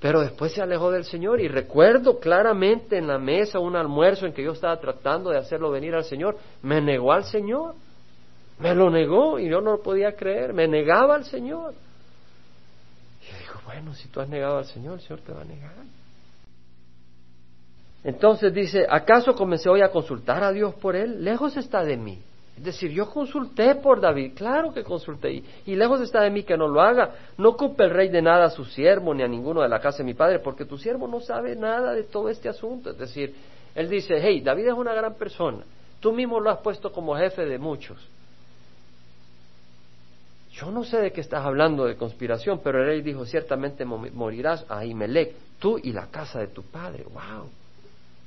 [0.00, 1.40] pero después se alejó del Señor.
[1.40, 5.70] Y recuerdo claramente en la mesa un almuerzo en que yo estaba tratando de hacerlo
[5.70, 7.74] venir al Señor, me negó al Señor.
[8.58, 11.74] Me lo negó y yo no lo podía creer, me negaba al Señor.
[13.22, 15.44] Y yo digo, bueno, si tú has negado al Señor, el Señor te va a
[15.44, 15.74] negar.
[18.04, 21.24] Entonces dice, ¿acaso comencé hoy a consultar a Dios por él?
[21.24, 22.18] Lejos está de mí.
[22.58, 26.56] Es decir, yo consulté por David, claro que consulté, y, lejos está de mí que
[26.56, 27.14] no lo haga.
[27.36, 29.98] No ocupe el rey de nada a su siervo ni a ninguno de la casa
[29.98, 32.90] de mi padre, porque tu siervo no sabe nada de todo este asunto.
[32.90, 33.32] Es decir,
[33.76, 35.62] él dice, hey, David es una gran persona,
[36.00, 37.96] tú mismo lo has puesto como jefe de muchos.
[40.50, 44.66] Yo no sé de qué estás hablando de conspiración, pero el rey dijo, ciertamente morirás
[44.68, 47.04] a Imelec, tú y la casa de tu padre.
[47.04, 47.48] ¡Wow!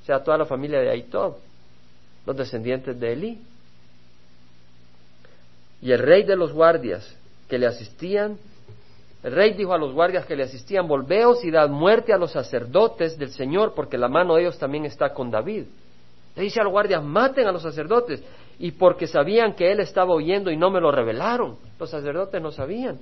[0.06, 1.36] Sea, toda la familia de Aitob,
[2.26, 3.42] los descendientes de Elí.
[5.82, 7.16] Y el rey de los guardias
[7.48, 8.38] que le asistían,
[9.24, 12.32] el rey dijo a los guardias que le asistían, volveos y dad muerte a los
[12.32, 15.66] sacerdotes del Señor, porque la mano de ellos también está con David.
[16.36, 18.24] Le dice a los guardias, maten a los sacerdotes,
[18.58, 21.58] y porque sabían que él estaba oyendo y no me lo revelaron.
[21.80, 23.00] Los sacerdotes no sabían.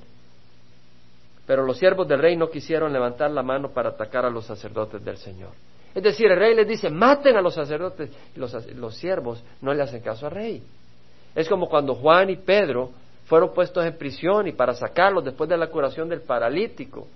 [1.46, 5.04] Pero los siervos del rey no quisieron levantar la mano para atacar a los sacerdotes
[5.04, 5.52] del Señor.
[5.94, 9.82] Es decir, el rey les dice, maten a los sacerdotes, los, los siervos no le
[9.82, 10.64] hacen caso al rey.
[11.36, 12.92] Es como cuando Juan y Pedro
[13.26, 17.08] fueron puestos en prisión y para sacarlos después de la curación del paralítico,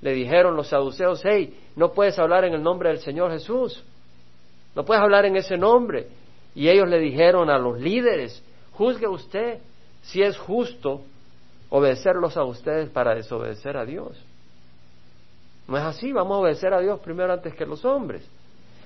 [0.00, 3.82] le dijeron los saduceos, hey, no puedes hablar en el nombre del Señor Jesús,
[4.74, 6.08] no puedes hablar en ese nombre.
[6.54, 9.58] Y ellos le dijeron a los líderes, juzgue usted
[10.02, 11.00] si es justo
[11.70, 14.22] obedecerlos a ustedes para desobedecer a Dios.
[15.66, 18.22] No es así, vamos a obedecer a Dios primero antes que los hombres.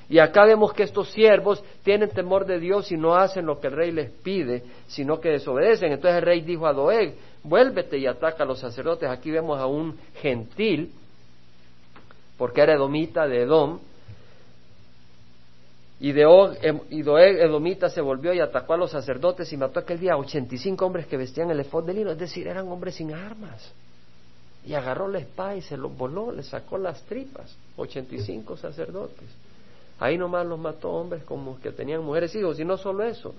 [0.09, 3.67] Y acá vemos que estos siervos tienen temor de Dios y no hacen lo que
[3.67, 5.93] el rey les pide, sino que desobedecen.
[5.93, 9.09] Entonces el rey dijo a Doeg, vuélvete y ataca a los sacerdotes.
[9.11, 10.93] Aquí vemos a un gentil,
[12.39, 13.81] porque era edomita de Edom,
[16.01, 20.13] y, em, Doeg edomita se volvió y atacó a los sacerdotes y mató aquel día
[20.13, 23.73] a 85 hombres que vestían el efod de lino, es decir, eran hombres sin armas.
[24.69, 29.27] Y agarró la espada y se los voló, le sacó las tripas, 85 sacerdotes.
[29.99, 33.35] Ahí nomás los mató hombres como que tenían mujeres hijos, y no solo eso.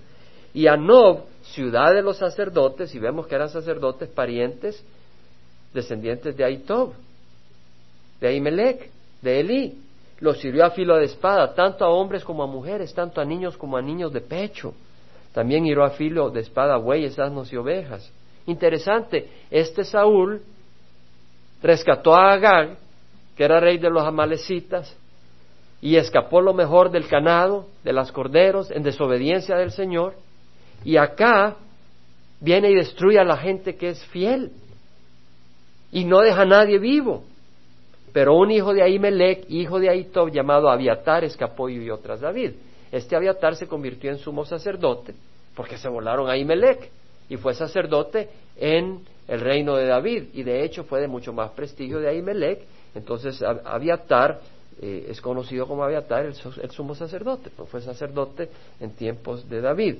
[0.52, 4.82] Y a Nob, ciudad de los sacerdotes, y vemos que eran sacerdotes parientes,
[5.72, 6.94] descendientes de Aitob,
[8.20, 8.90] de Ahimelech,
[9.22, 9.78] de Elí.
[10.18, 13.56] Los sirvió a filo de espada, tanto a hombres como a mujeres, tanto a niños
[13.56, 14.74] como a niños de pecho.
[15.32, 18.10] También hirió a filo de espada bueyes, asnos y ovejas.
[18.46, 20.42] Interesante, este Saúl
[21.62, 22.76] rescató a Agag,
[23.36, 24.96] que era rey de los amalecitas,
[25.80, 30.14] y escapó lo mejor del ganado, de las corderos, en desobediencia del Señor,
[30.84, 31.56] y acá
[32.40, 34.50] viene y destruye a la gente que es fiel
[35.92, 37.24] y no deja a nadie vivo.
[38.12, 42.52] Pero un hijo de Ahimelech, hijo de Ahitob, llamado Abiatar, escapó y huyó tras David.
[42.90, 45.14] Este Abiatar se convirtió en sumo sacerdote
[45.54, 46.90] porque se volaron a Ahimelech
[47.28, 51.52] y fue sacerdote en el reino de David y de hecho fue de mucho más
[51.52, 52.64] prestigio de Ahimelech.
[52.96, 54.40] Entonces Abiatar
[54.82, 59.98] eh, es conocido como Abiatar, el, sumo sacerdote, pues fue sacerdote en tiempos de David.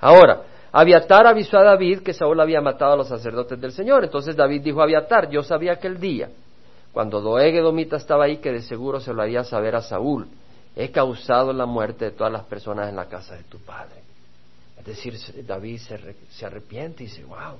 [0.00, 4.04] Ahora, Abiatar avisó a David que Saúl había matado a los sacerdotes del Señor.
[4.04, 6.30] Entonces David dijo a Abiatar, yo sabía aquel día,
[6.92, 10.26] cuando Doeg Edomita estaba ahí, que de seguro se lo haría saber a Saúl.
[10.74, 14.00] He causado la muerte de todas las personas en la casa de tu padre.
[14.78, 15.14] Es decir,
[15.44, 17.58] David se, se arrepiente y dice, wow,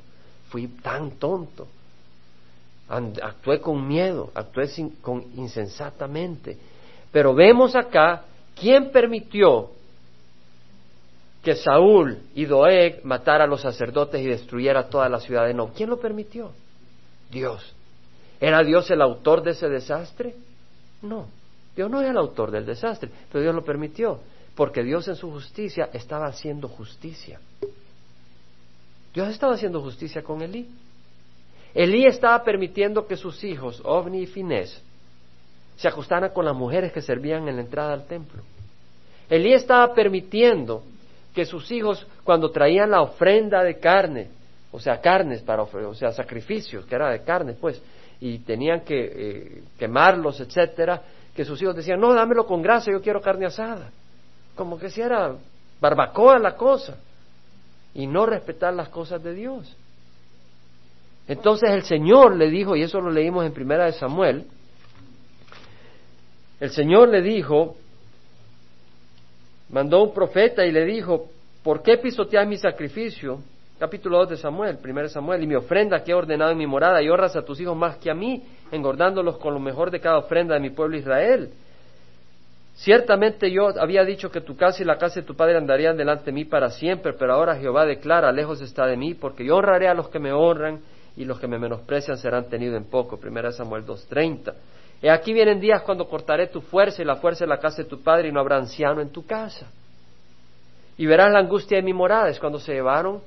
[0.51, 1.67] fui tan tonto
[2.91, 4.69] actué con miedo, actué
[5.01, 6.59] con insensatamente.
[7.13, 8.25] Pero vemos acá
[8.59, 9.71] quién permitió
[11.43, 15.73] que Saúl y Doeg matara a los sacerdotes y destruyera toda la ciudad de Nob.
[15.75, 16.51] ¿Quién lo permitió?
[17.31, 17.75] Dios.
[18.41, 20.35] ¿Era Dios el autor de ese desastre?
[21.03, 21.29] No,
[21.75, 24.21] Dios no era el autor del desastre, pero Dios lo permitió,
[24.55, 27.41] porque Dios en su justicia estaba haciendo justicia.
[29.13, 30.69] Dios estaba haciendo justicia con Elí.
[31.75, 34.83] Elí estaba permitiendo que sus hijos, Ovni y Finés,
[35.77, 38.43] se ajustaran con las mujeres que servían en la entrada al templo.
[39.29, 40.83] Elí estaba permitiendo
[41.35, 44.29] que sus hijos, cuando traían la ofrenda de carne,
[44.73, 47.81] o sea, carnes para o sea, sacrificios, que era de carne, pues,
[48.21, 51.03] y tenían que eh, quemarlos, etcétera,
[51.35, 53.91] que sus hijos decían, no, dámelo con grasa, yo quiero carne asada.
[54.55, 55.35] Como que si era
[55.81, 56.97] barbacoa la cosa,
[57.95, 59.77] y no respetar las cosas de Dios.
[61.29, 64.47] Entonces el Señor le dijo, y eso lo leímos en primera de Samuel,
[66.59, 67.77] el Señor le dijo,
[69.71, 71.29] mandó un profeta y le dijo,
[71.63, 73.41] ¿por qué pisoteas mi sacrificio?
[73.79, 77.03] Capítulo 2 de Samuel, 1 Samuel, y mi ofrenda que he ordenado en mi morada,
[77.03, 80.19] y honras a tus hijos más que a mí, engordándolos con lo mejor de cada
[80.19, 81.51] ofrenda de mi pueblo Israel.
[82.75, 86.27] Ciertamente yo había dicho que tu casa y la casa de tu padre andarían delante
[86.27, 89.89] de mí para siempre, pero ahora Jehová declara, lejos está de mí, porque yo honraré
[89.89, 90.81] a los que me honran
[91.17, 93.19] y los que me menosprecian serán tenidos en poco.
[93.23, 94.55] 1 Samuel 2.30.
[95.03, 97.89] Y aquí vienen días cuando cortaré tu fuerza y la fuerza de la casa de
[97.89, 99.67] tu padre y no habrá anciano en tu casa.
[100.97, 103.21] Y verás la angustia de mi morada, es cuando se llevaron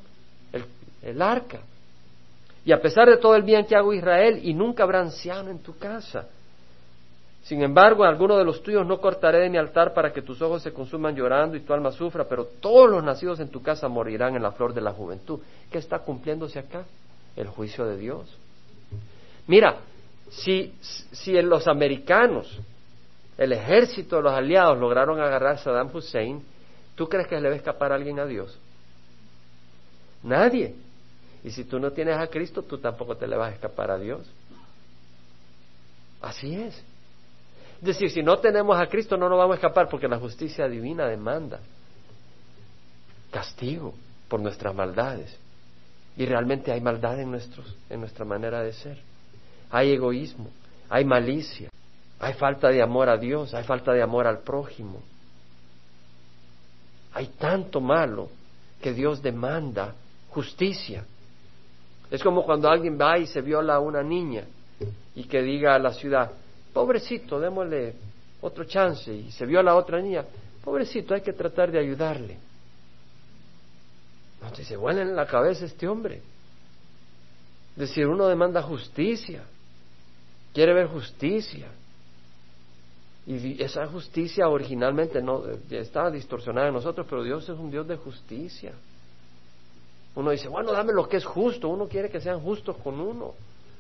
[0.52, 0.66] el,
[1.02, 1.60] el arca.
[2.66, 5.60] Y a pesar de todo el bien que hago Israel, y nunca habrá anciano en
[5.60, 6.28] tu casa.
[7.44, 10.62] Sin embargo, alguno de los tuyos no cortaré de mi altar para que tus ojos
[10.62, 14.36] se consuman llorando y tu alma sufra, pero todos los nacidos en tu casa morirán
[14.36, 15.40] en la flor de la juventud.
[15.70, 16.86] ¿Qué está cumpliéndose acá?
[17.36, 18.38] El juicio de Dios.
[19.48, 19.76] Mira,
[20.30, 20.74] si,
[21.12, 22.60] si en los americanos,
[23.38, 26.42] el ejército de los aliados lograron agarrar a Saddam Hussein,
[26.96, 28.58] ¿tú crees que le va a escapar a alguien a Dios?
[30.24, 30.76] Nadie.
[31.44, 33.98] Y si tú no tienes a Cristo, tú tampoco te le vas a escapar a
[33.98, 34.26] Dios.
[36.22, 36.82] Así es.
[37.84, 40.70] Es decir, si no tenemos a Cristo no nos vamos a escapar porque la justicia
[40.70, 41.60] divina demanda
[43.30, 43.94] castigo
[44.30, 45.38] por nuestras maldades.
[46.16, 48.98] Y realmente hay maldad en, nuestros, en nuestra manera de ser
[49.70, 50.50] hay egoísmo,
[50.88, 51.68] hay malicia,
[52.20, 55.02] hay falta de amor a Dios, hay falta de amor al prójimo.
[57.12, 58.30] Hay tanto malo
[58.82, 59.94] que Dios demanda
[60.30, 61.04] justicia.
[62.10, 64.46] Es como cuando alguien va y se viola a una niña
[65.16, 66.32] y que diga a la ciudad,
[66.74, 67.94] pobrecito, démosle
[68.42, 70.26] otro chance y se viola a otra niña,
[70.64, 72.38] pobrecito, hay que tratar de ayudarle.
[74.42, 76.22] No, se vuela en la cabeza este hombre.
[77.76, 79.44] Es decir, uno demanda justicia
[80.54, 81.68] quiere ver justicia.
[83.26, 87.96] Y esa justicia originalmente no estaba distorsionada en nosotros, pero Dios es un Dios de
[87.96, 88.74] justicia.
[90.16, 91.70] Uno dice, bueno, dame lo que es justo.
[91.70, 93.34] Uno quiere que sean justos con uno.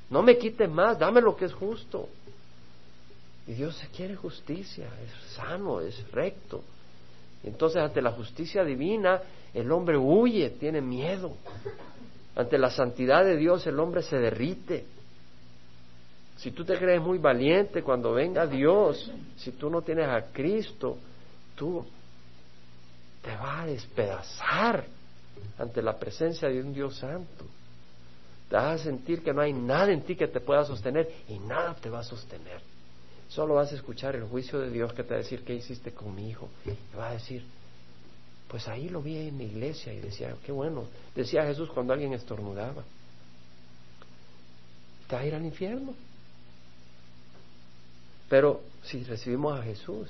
[0.09, 2.09] No me quite más, dame lo que es justo.
[3.47, 6.63] Y Dios quiere justicia, es sano, es recto.
[7.43, 9.21] Entonces, ante la justicia divina,
[9.53, 11.33] el hombre huye, tiene miedo.
[12.35, 14.85] Ante la santidad de Dios, el hombre se derrite.
[16.37, 20.97] Si tú te crees muy valiente cuando venga Dios, si tú no tienes a Cristo,
[21.55, 21.85] tú
[23.21, 24.85] te vas a despedazar
[25.57, 27.45] ante la presencia de un Dios santo.
[28.49, 31.39] Te vas a sentir que no hay nada en ti que te pueda sostener y
[31.39, 32.72] nada te va a sostener.
[33.33, 35.91] Solo vas a escuchar el juicio de Dios que te va a decir, ¿qué hiciste
[35.91, 36.49] con mi hijo?
[36.65, 37.43] Y va a decir,
[38.47, 40.83] pues ahí lo vi en la iglesia y decía, qué bueno.
[41.15, 42.83] Decía Jesús cuando alguien estornudaba.
[45.07, 45.95] Te va a ir al infierno.
[48.29, 50.09] Pero si recibimos a Jesús,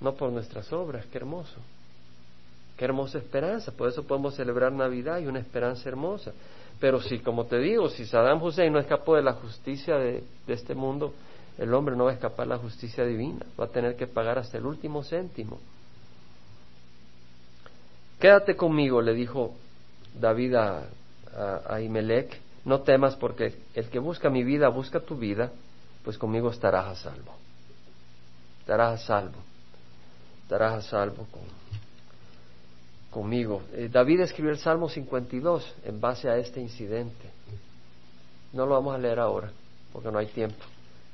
[0.00, 1.56] no por nuestras obras, qué hermoso.
[2.76, 3.72] Qué hermosa esperanza.
[3.72, 6.32] Por eso podemos celebrar Navidad y una esperanza hermosa.
[6.80, 10.74] Pero si, como te digo, si Saddam Hussein no escapó de la justicia de, este
[10.74, 11.14] mundo,
[11.58, 13.46] el hombre no va a escapar de la justicia divina.
[13.58, 15.58] Va a tener que pagar hasta el último céntimo.
[18.18, 19.54] Quédate conmigo, le dijo
[20.18, 20.84] David a,
[21.36, 21.78] a.
[22.64, 25.52] No temas porque el que busca mi vida busca tu vida
[26.04, 27.34] pues conmigo estarás a salvo.
[28.60, 29.38] Estarás a salvo.
[30.42, 31.26] Estarás a salvo
[33.14, 33.62] conmigo.
[33.72, 37.30] Eh, David escribió el Salmo 52 en base a este incidente.
[38.52, 39.52] No lo vamos a leer ahora,
[39.92, 40.64] porque no hay tiempo.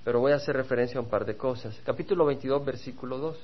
[0.02, 1.78] Pero voy a hacer referencia a un par de cosas.
[1.84, 3.36] Capítulo 22, versículo 2.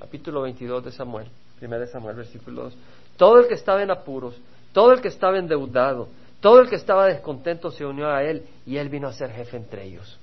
[0.00, 1.28] Capítulo 22 de Samuel.
[1.60, 2.74] Primero de Samuel, versículo 2.
[3.16, 4.34] Todo el que estaba en apuros,
[4.72, 6.08] todo el que estaba endeudado,
[6.40, 9.56] todo el que estaba descontento se unió a él y él vino a ser jefe
[9.56, 10.18] entre ellos,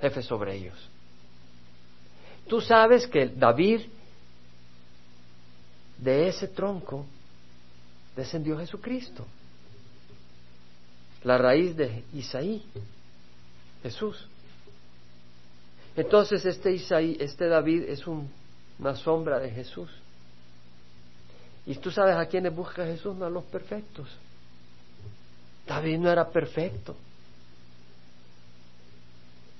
[0.00, 0.88] jefe sobre ellos.
[2.48, 3.82] Tú sabes que David,
[6.02, 7.06] de ese tronco,
[8.16, 9.24] descendió Jesucristo.
[11.24, 12.64] la raíz de Isaí,
[13.84, 14.26] Jesús.
[15.94, 19.88] Entonces este Isaí, este David es una sombra de Jesús.
[21.64, 24.08] Y tú sabes a quiénes busca Jesús, no a los perfectos.
[25.64, 26.96] David no era perfecto.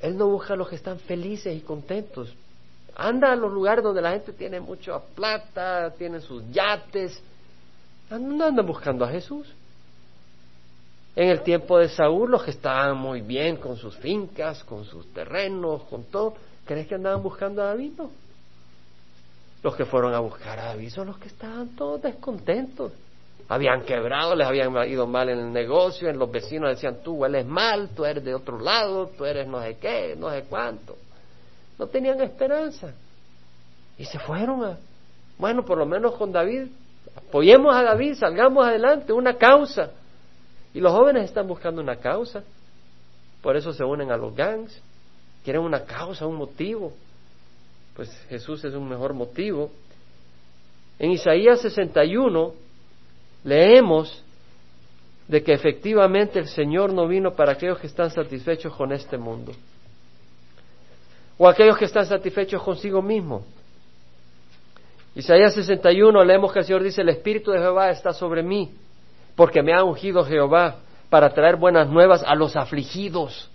[0.00, 2.34] Él no busca a los que están felices y contentos.
[3.02, 7.20] Anda a los lugares donde la gente tiene mucha plata, tiene sus yates.
[8.10, 9.52] No andan buscando a Jesús.
[11.16, 15.12] En el tiempo de Saúl, los que estaban muy bien con sus fincas, con sus
[15.12, 16.34] terrenos, con todo,
[16.64, 17.92] ¿crees que andaban buscando a David?
[17.98, 18.10] No.
[19.64, 22.92] Los que fueron a buscar a David son los que estaban todos descontentos.
[23.48, 27.46] Habían quebrado, les habían ido mal en el negocio, en los vecinos decían, tú hueles
[27.46, 30.96] mal, tú eres de otro lado, tú eres no sé qué, no sé cuánto.
[31.78, 32.92] No tenían esperanza.
[33.98, 34.78] Y se fueron a,
[35.38, 36.68] bueno, por lo menos con David,
[37.16, 39.90] apoyemos a David, salgamos adelante, una causa.
[40.74, 42.42] Y los jóvenes están buscando una causa.
[43.42, 44.80] Por eso se unen a los gangs.
[45.44, 46.92] Quieren una causa, un motivo
[47.94, 49.70] pues Jesús es un mejor motivo.
[50.98, 52.52] En Isaías 61
[53.44, 54.22] leemos
[55.28, 59.52] de que efectivamente el Señor no vino para aquellos que están satisfechos con este mundo
[61.42, 63.44] o aquellos que están satisfechos consigo mismo.
[65.16, 68.72] Isaías 61 leemos que el Señor dice, el Espíritu de Jehová está sobre mí,
[69.34, 70.76] porque me ha ungido Jehová
[71.10, 73.50] para traer buenas nuevas a los afligidos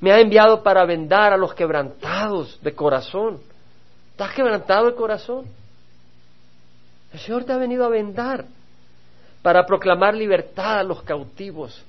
[0.00, 3.38] me ha enviado para vendar a los quebrantados de corazón.
[4.12, 5.44] ¿Estás quebrantado de corazón?
[7.12, 8.46] El Señor te ha venido a vendar
[9.42, 11.84] para proclamar libertad a los cautivos.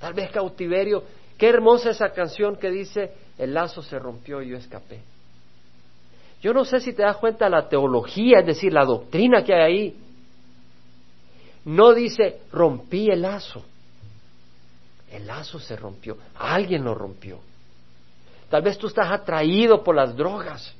[0.00, 1.04] Tal vez cautiverio.
[1.38, 5.00] Qué hermosa esa canción que dice, el lazo se rompió y yo escapé.
[6.40, 9.62] Yo no sé si te das cuenta la teología, es decir, la doctrina que hay
[9.62, 9.96] ahí.
[11.64, 13.64] No dice, rompí el lazo.
[15.10, 17.38] El lazo se rompió, alguien lo rompió.
[18.50, 20.74] Tal vez tú estás atraído por las drogas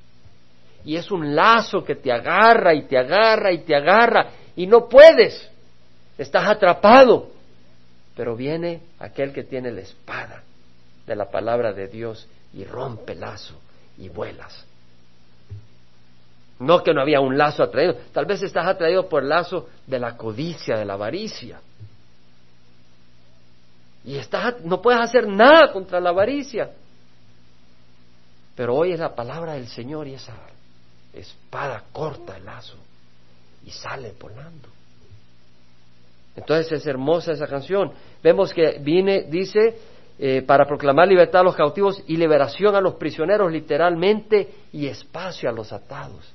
[0.85, 4.89] y es un lazo que te agarra y te agarra y te agarra y no
[4.89, 5.51] puedes.
[6.19, 7.31] Estás atrapado.
[8.15, 10.43] Pero viene aquel que tiene la espada
[11.07, 13.61] de la palabra de Dios y rompe lazo
[13.99, 14.65] y vuelas.
[16.61, 19.99] No que no había un lazo atraído, tal vez estás atraído por el lazo de
[19.99, 21.61] la codicia, de la avaricia.
[24.05, 26.71] Y estás, no puedes hacer nada contra la avaricia.
[28.55, 30.35] Pero hoy es la palabra del Señor y esa
[31.13, 32.77] espada corta el lazo
[33.67, 34.74] y sale volando.
[36.37, 37.93] Entonces es hermosa esa canción.
[38.23, 39.79] Vemos que viene, dice,
[40.19, 45.49] eh, para proclamar libertad a los cautivos y liberación a los prisioneros, literalmente, y espacio
[45.49, 46.33] a los atados.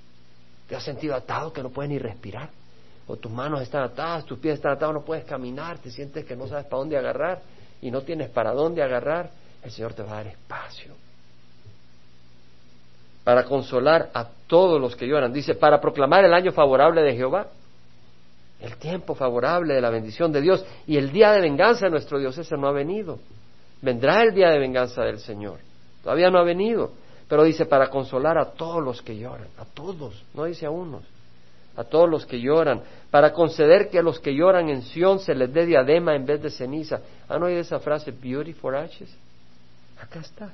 [0.68, 2.50] ¿Te has sentido atado que no puedes ni respirar?
[3.08, 6.36] O tus manos están atadas, tus pies están atados, no puedes caminar, te sientes que
[6.36, 7.42] no sabes para dónde agarrar
[7.82, 9.32] y no tienes para dónde agarrar,
[9.64, 10.94] el Señor te va a dar espacio
[13.30, 15.32] para consolar a todos los que lloran.
[15.32, 17.46] Dice, para proclamar el año favorable de Jehová,
[18.60, 22.20] el tiempo favorable de la bendición de Dios y el día de venganza de nuestro
[22.20, 23.20] Dios, ese no ha venido.
[23.82, 25.60] Vendrá el día de venganza del Señor.
[26.04, 26.92] Todavía no ha venido.
[27.28, 31.04] Pero dice, para consolar a todos los que lloran, a todos, no dice a unos
[31.80, 35.34] a todos los que lloran, para conceder que a los que lloran en Sión se
[35.34, 37.00] les dé diadema en vez de ceniza.
[37.30, 39.10] ¿Han oído esa frase, beauty for ashes?
[39.98, 40.52] Acá está.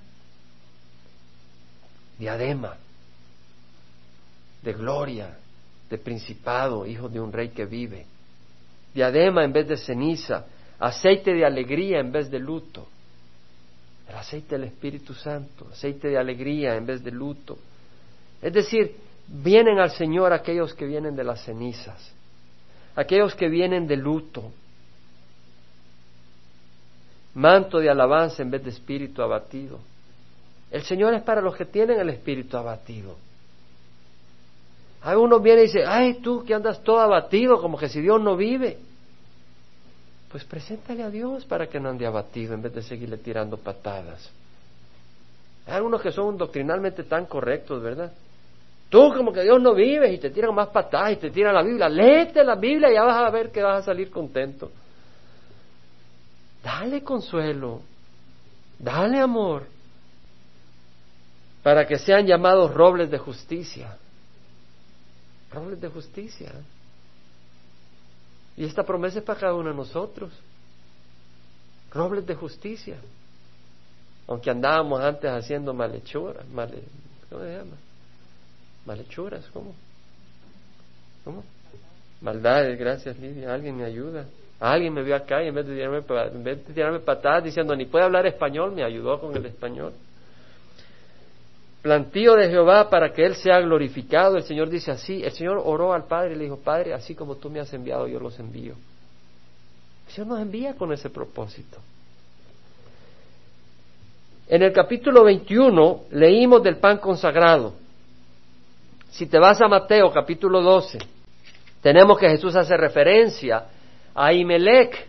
[2.20, 2.78] Diadema
[4.62, 5.36] de gloria,
[5.90, 8.06] de principado, hijo de un rey que vive.
[8.94, 10.46] Diadema en vez de ceniza,
[10.80, 12.88] aceite de alegría en vez de luto.
[14.08, 17.58] El aceite del Espíritu Santo, aceite de alegría en vez de luto.
[18.42, 18.96] Es decir,
[19.28, 22.14] Vienen al Señor aquellos que vienen de las cenizas,
[22.96, 24.52] aquellos que vienen de luto,
[27.34, 29.80] manto de alabanza en vez de espíritu abatido.
[30.70, 33.18] El Señor es para los que tienen el espíritu abatido.
[35.14, 38.36] Uno viene y dice, ay tú que andas todo abatido, como que si Dios no
[38.36, 38.80] vive.
[40.32, 44.32] Pues preséntale a Dios para que no ande abatido en vez de seguirle tirando patadas.
[45.68, 48.12] Hay algunos que son doctrinalmente tan correctos, ¿verdad?
[48.90, 51.64] Tú como que Dios no vive y te tiran más patadas y te tiran la
[51.64, 51.88] Biblia.
[51.88, 54.72] Léete la Biblia y ya vas a ver que vas a salir contento.
[56.64, 57.82] Dale consuelo.
[58.80, 59.64] Dale amor.
[61.64, 63.98] Para que sean llamados robles de justicia.
[65.56, 66.52] Robles de justicia.
[68.58, 70.32] Y esta promesa es para cada uno de nosotros.
[71.92, 72.98] Robles de justicia.
[74.28, 76.46] Aunque andábamos antes haciendo malhechuras,
[77.30, 77.78] ¿cómo se llama?
[78.86, 79.74] Malhechuras, ¿cómo?
[81.24, 81.44] ¿Cómo?
[82.22, 84.26] Maldades, gracias Lidia, alguien me ayuda.
[84.60, 86.04] Alguien me vio acá y en vez de tirarme,
[86.34, 89.94] en vez de tirarme patadas diciendo ni puede hablar español, me ayudó con el español.
[91.86, 94.38] Plantío de Jehová para que Él sea glorificado.
[94.38, 95.24] El Señor dice así.
[95.24, 98.08] El Señor oró al Padre y le dijo, Padre, así como tú me has enviado,
[98.08, 98.74] yo los envío.
[100.08, 101.78] El Señor nos envía con ese propósito.
[104.48, 107.76] En el capítulo 21 leímos del pan consagrado.
[109.12, 110.98] Si te vas a Mateo capítulo 12,
[111.84, 113.64] tenemos que Jesús hace referencia
[114.16, 115.06] a Imelec,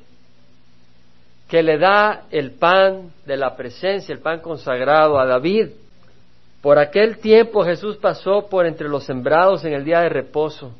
[1.48, 5.68] que le da el pan de la presencia, el pan consagrado a David.
[6.62, 10.72] Por aquel tiempo Jesús pasó por entre los sembrados en el día de reposo.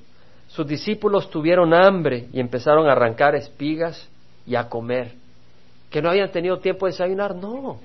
[0.49, 4.09] Sus discípulos tuvieron hambre y empezaron a arrancar espigas
[4.47, 5.13] y a comer.
[5.91, 7.79] Que no habían tenido tiempo de desayunar, no.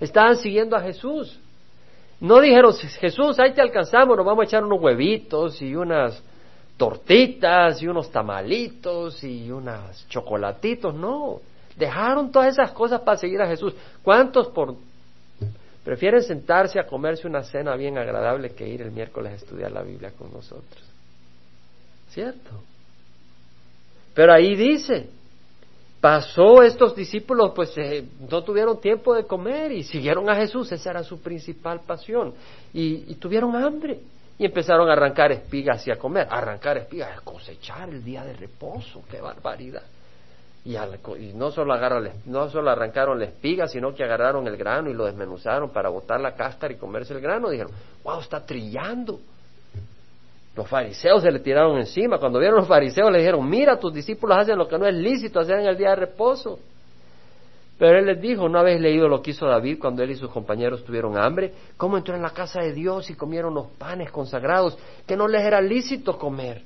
[0.00, 1.38] Estaban siguiendo a Jesús.
[2.20, 6.22] No dijeron, Jesús, ahí te alcanzamos, nos vamos a echar unos huevitos y unas
[6.76, 10.94] tortitas y unos tamalitos y unos chocolatitos.
[10.94, 11.40] No,
[11.76, 13.74] dejaron todas esas cosas para seguir a Jesús.
[14.02, 14.74] ¿Cuántos por
[15.84, 19.82] prefieren sentarse a comerse una cena bien agradable que ir el miércoles a estudiar la
[19.82, 20.82] Biblia con nosotros?
[22.10, 22.50] ¿Cierto?
[24.14, 25.08] Pero ahí dice,
[26.00, 30.90] pasó estos discípulos, pues eh, no tuvieron tiempo de comer y siguieron a Jesús, esa
[30.90, 32.34] era su principal pasión,
[32.72, 34.00] y, tuvieron hambre
[34.38, 36.26] y empezaron a arrancar espigas y a comer.
[36.30, 39.82] Arrancar espigas, cosechar el día de reposo, qué barbaridad.
[40.64, 40.76] Y,
[41.34, 45.04] no, solo agarran, no solo arrancaron la espiga, sino que agarraron el grano y lo
[45.04, 47.50] desmenuzaron para botar la cáscara y comerse el grano.
[47.50, 49.20] Dijeron, wow, está trillando.
[50.56, 52.18] Los fariseos se le tiraron encima.
[52.18, 55.40] Cuando vieron los fariseos le dijeron, mira, tus discípulos hacen lo que no es lícito
[55.40, 56.58] hacer en el día de reposo.
[57.78, 60.30] Pero él les dijo, ¿no habéis leído lo que hizo David cuando él y sus
[60.30, 61.52] compañeros tuvieron hambre?
[61.76, 65.42] ¿Cómo entró en la casa de Dios y comieron los panes consagrados que no les
[65.42, 66.62] era lícito comer?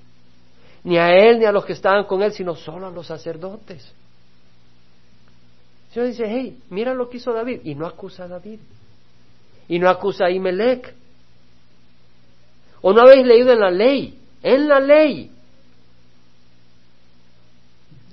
[0.85, 3.93] Ni a él ni a los que estaban con él, sino solo a los sacerdotes.
[5.89, 7.61] El Señor dice, hey, mira lo que hizo David.
[7.65, 8.61] Y no acusa a David.
[9.69, 10.95] Y no acusa a Imelec.
[12.81, 14.19] ¿O no habéis leído en la ley?
[14.43, 15.33] En la ley.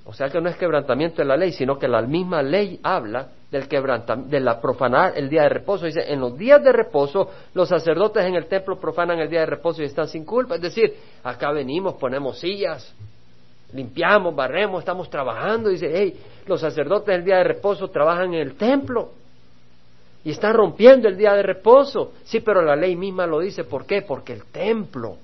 [0.06, 3.30] O sea que no es quebrantamiento de la ley, sino que la misma ley habla
[3.56, 5.86] del quebrantamiento, de la profanar el día de reposo.
[5.86, 9.46] Dice, en los días de reposo, los sacerdotes en el templo profanan el día de
[9.46, 10.56] reposo y están sin culpa.
[10.56, 10.94] Es decir,
[11.24, 12.94] acá venimos, ponemos sillas,
[13.74, 15.70] limpiamos, barremos, estamos trabajando.
[15.70, 19.12] Dice, hey, los sacerdotes el día de reposo trabajan en el templo
[20.24, 22.14] y están rompiendo el día de reposo.
[22.26, 23.64] Sí, pero la ley misma lo dice.
[23.64, 24.02] ¿Por qué?
[24.02, 25.18] Porque el templo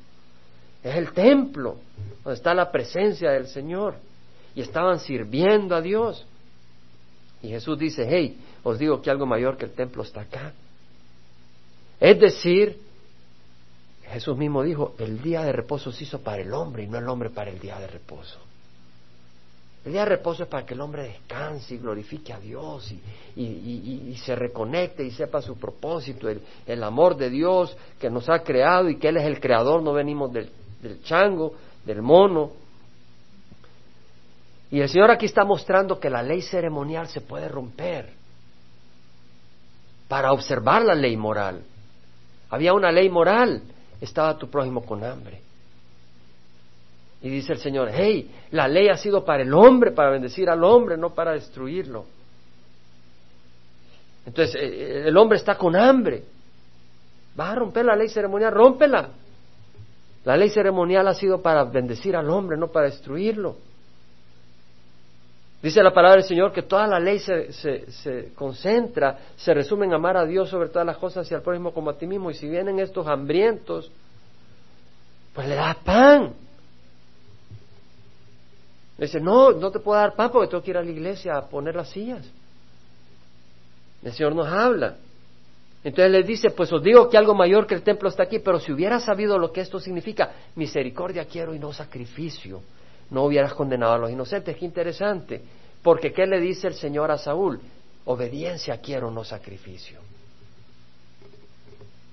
[0.82, 1.76] es el templo
[2.24, 3.96] donde está la presencia del Señor.
[4.56, 6.26] Y estaban sirviendo a Dios.
[7.44, 10.54] Y Jesús dice, hey, os digo que algo mayor que el templo está acá.
[12.00, 12.80] Es decir,
[14.12, 17.08] Jesús mismo dijo, el día de reposo se hizo para el hombre y no el
[17.08, 18.40] hombre para el día de reposo.
[19.84, 22.94] El día de reposo es para que el hombre descanse y glorifique a Dios
[23.36, 28.90] y, se reconecte y sepa su propósito, el, amor de Dios que nos ha creado
[28.90, 32.52] y que Él es el creador, no venimos del, del chango, del mono.
[34.72, 38.10] Y el Señor aquí está mostrando que la ley ceremonial se puede romper
[40.08, 41.62] para observar la ley moral.
[42.50, 43.62] Había una ley moral,
[44.00, 45.42] estaba tu prójimo con hambre.
[47.22, 50.64] Y dice el Señor, hey, la ley ha sido para el hombre, para bendecir al
[50.64, 52.06] hombre, no para destruirlo.
[54.26, 56.24] Entonces, eh, eh, el hombre está con hambre.
[57.36, 58.54] ¿Vas a romper la ley ceremonial?
[58.54, 59.10] Rómpela.
[60.24, 63.58] La ley ceremonial ha sido para bendecir al hombre, no para destruirlo.
[65.62, 69.86] Dice la palabra del Señor que toda la ley se, se, se, concentra, se resume
[69.86, 72.32] en amar a Dios sobre todas las cosas y al prójimo como a ti mismo.
[72.32, 73.92] Y si vienen estos hambrientos,
[75.34, 76.34] pues le das pan.
[78.98, 81.48] Dice, no, no te puedo dar pan porque tengo que ir a la iglesia a
[81.48, 82.28] poner las sillas.
[84.04, 84.96] El Señor nos habla.
[85.84, 88.60] Entonces le dice, pues os digo que algo mayor que el templo está aquí, pero
[88.60, 92.62] si hubieras sabido lo que esto significa, misericordia quiero y no sacrificio,
[93.12, 94.58] no hubieras condenado a los inocentes.
[94.58, 95.42] Qué interesante.
[95.84, 97.60] Porque ¿qué le dice el Señor a Saúl?
[98.06, 100.00] Obediencia quiero, no sacrificio.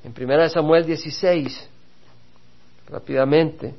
[0.05, 1.69] En 1 Samuel 16,
[2.89, 3.75] rápidamente,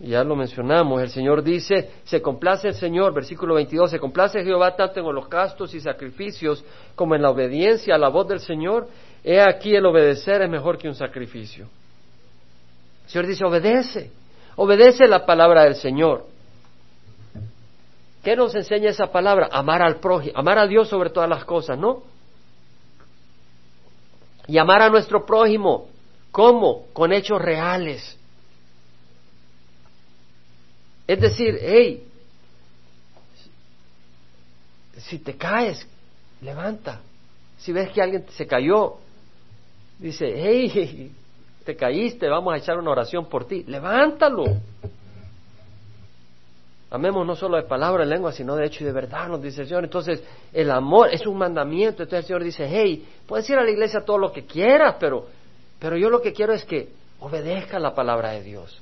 [0.00, 4.76] ya lo mencionamos, el Señor dice, se complace el Señor, versículo 22, se complace Jehová
[4.76, 6.64] tanto en holocaustos y sacrificios
[6.94, 8.88] como en la obediencia a la voz del Señor.
[9.24, 11.68] He aquí el obedecer es mejor que un sacrificio.
[13.04, 14.10] El Señor dice, obedece,
[14.58, 16.26] obedece la palabra del Señor.
[18.22, 19.48] ¿Qué nos enseña esa palabra?
[19.50, 22.02] Amar al prójimo, amar a Dios sobre todas las cosas, ¿no?
[24.46, 25.88] Y amar a nuestro prójimo,
[26.30, 26.86] ¿cómo?
[26.92, 28.18] Con hechos reales
[31.08, 32.06] es decir, hey,
[34.98, 35.88] si te caes,
[36.42, 37.00] levanta.
[37.56, 38.98] Si ves que alguien se cayó,
[39.98, 41.10] dice, hey,
[41.68, 43.62] te caíste, vamos a echar una oración por ti.
[43.64, 44.44] Levántalo.
[46.90, 49.60] Amemos no solo de palabra, de lengua, sino de hecho y de verdad, nos dice
[49.60, 49.84] el Señor.
[49.84, 52.04] Entonces, el amor es un mandamiento.
[52.04, 55.26] Entonces el Señor dice, hey, puedes ir a la iglesia todo lo que quieras, pero,
[55.78, 56.88] pero yo lo que quiero es que
[57.20, 58.80] obedezca la palabra de Dios.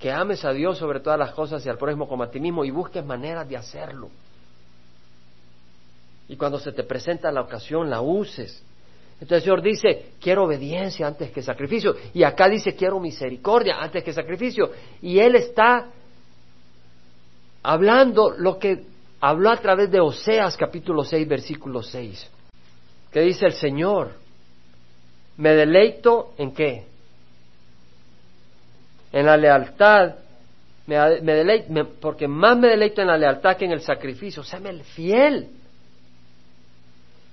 [0.00, 2.64] Que ames a Dios sobre todas las cosas y al prójimo como a ti mismo
[2.64, 4.10] y busques maneras de hacerlo.
[6.26, 8.60] Y cuando se te presenta la ocasión, la uses.
[9.20, 11.94] Entonces el Señor dice, quiero obediencia antes que sacrificio.
[12.14, 14.70] Y acá dice, quiero misericordia antes que sacrificio.
[15.02, 15.88] Y Él está
[17.62, 18.86] hablando lo que
[19.20, 22.30] habló a través de Oseas capítulo 6, versículo 6,
[23.12, 24.12] que dice el Señor,
[25.36, 26.84] me deleito en qué?
[29.12, 30.14] En la lealtad,
[30.86, 35.59] me, deleito, porque más me deleito en la lealtad que en el sacrificio, séme fiel.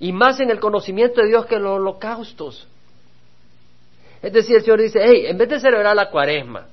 [0.00, 2.66] Y más en el conocimiento de Dios que en los holocaustos.
[4.22, 6.66] Es decir, el Señor dice, hey, en vez de celebrar la cuaresma,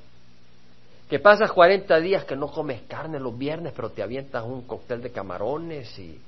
[1.09, 5.01] que pasas 40 días que no comes carne los viernes, pero te avientas un cóctel
[5.01, 6.19] de camarones y,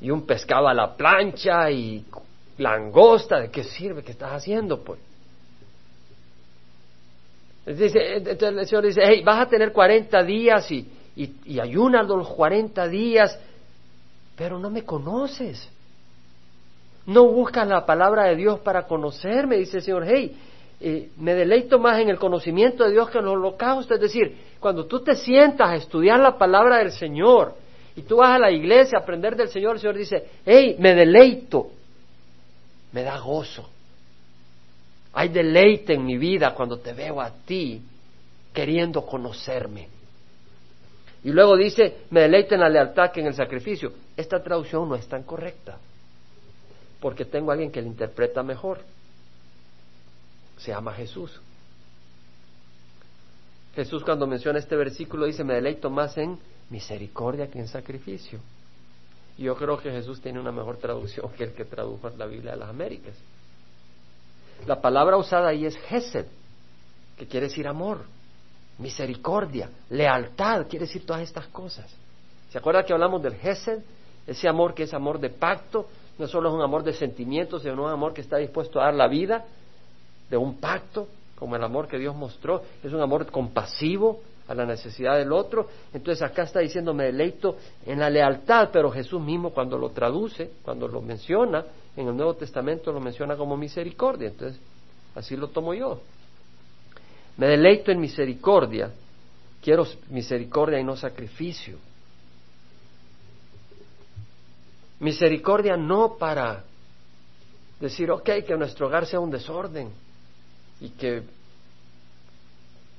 [0.00, 2.04] y un pescado a la plancha y
[2.58, 4.02] langosta, ¿de qué sirve?
[4.02, 5.00] ¿Qué estás haciendo, pues?
[7.64, 10.86] Entonces el Señor dice, hey, vas a tener 40 días y,
[11.16, 13.38] y, y ayunas los 40 días,
[14.36, 15.68] pero no me conoces.
[17.06, 20.36] No buscas la palabra de Dios para conocerme, dice el Señor, hey,
[20.80, 23.94] eh, me deleito más en el conocimiento de Dios que en el holocausto.
[23.94, 27.54] Es decir, cuando tú te sientas a estudiar la palabra del Señor
[27.94, 30.94] y tú vas a la iglesia a aprender del Señor, el Señor dice, hey, me
[30.94, 31.68] deleito,
[32.92, 33.68] me da gozo.
[35.12, 37.82] Hay deleite en mi vida cuando te veo a ti
[38.52, 39.88] queriendo conocerme.
[41.24, 43.92] Y luego dice, me deleito en la lealtad que en el sacrificio.
[44.16, 45.78] Esta traducción no es tan correcta,
[47.02, 48.78] porque tengo a alguien que la interpreta mejor
[50.56, 51.40] se llama Jesús.
[53.74, 56.38] Jesús cuando menciona este versículo dice, me deleito más en
[56.70, 58.38] misericordia que en sacrificio.
[59.36, 62.52] Y yo creo que Jesús tiene una mejor traducción que el que tradujo la Biblia
[62.52, 63.16] de las Américas.
[64.66, 66.26] La palabra usada ahí es Gesed,
[67.18, 68.04] que quiere decir amor,
[68.78, 71.92] misericordia, lealtad, quiere decir todas estas cosas.
[72.52, 73.80] ¿Se acuerda que hablamos del Gesed?
[74.24, 75.88] Ese amor que es amor de pacto,
[76.18, 78.94] no solo es un amor de sentimientos, sino un amor que está dispuesto a dar
[78.94, 79.44] la vida
[80.30, 81.08] de un pacto,
[81.38, 85.68] como el amor que Dios mostró, es un amor compasivo a la necesidad del otro.
[85.92, 87.56] Entonces acá está diciendo, me deleito
[87.86, 91.64] en la lealtad, pero Jesús mismo cuando lo traduce, cuando lo menciona,
[91.96, 94.28] en el Nuevo Testamento lo menciona como misericordia.
[94.28, 94.60] Entonces,
[95.14, 96.00] así lo tomo yo.
[97.36, 98.90] Me deleito en misericordia,
[99.62, 101.78] quiero misericordia y no sacrificio.
[105.02, 106.64] Misericordia no para
[107.78, 109.90] decir, ok, que nuestro hogar sea un desorden,
[110.80, 111.22] y que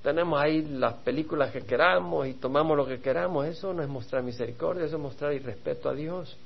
[0.03, 4.21] tenemos ahí las películas que queramos y tomamos lo que queramos, eso no es mostrar
[4.21, 6.37] misericordia, eso es mostrar irrespeto a Dios.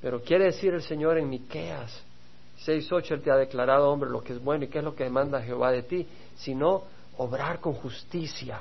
[0.00, 2.02] Pero quiere decir el Señor en Miqueas
[2.66, 5.04] 6:8 él te ha declarado hombre lo que es bueno y qué es lo que
[5.04, 6.06] demanda Jehová de ti,
[6.36, 6.84] sino
[7.16, 8.60] obrar con justicia.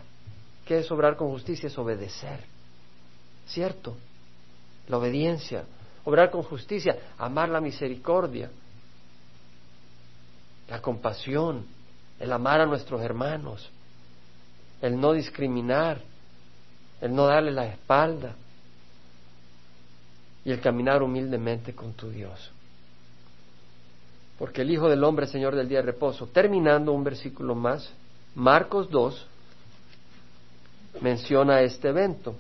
[0.65, 1.67] ¿Qué es obrar con justicia?
[1.67, 2.39] Es obedecer.
[3.47, 3.97] ¿Cierto?
[4.89, 5.63] La obediencia,
[6.03, 8.49] obrar con justicia, amar la misericordia
[10.69, 11.65] la compasión,
[12.19, 13.69] el amar a nuestros hermanos,
[14.81, 16.01] el no discriminar,
[17.01, 18.35] el no darle la espalda
[20.45, 22.51] y el caminar humildemente con tu Dios.
[24.37, 27.91] Porque el Hijo del Hombre, Señor del día de reposo, terminando un versículo más,
[28.35, 29.27] Marcos 2
[31.01, 32.35] menciona este evento.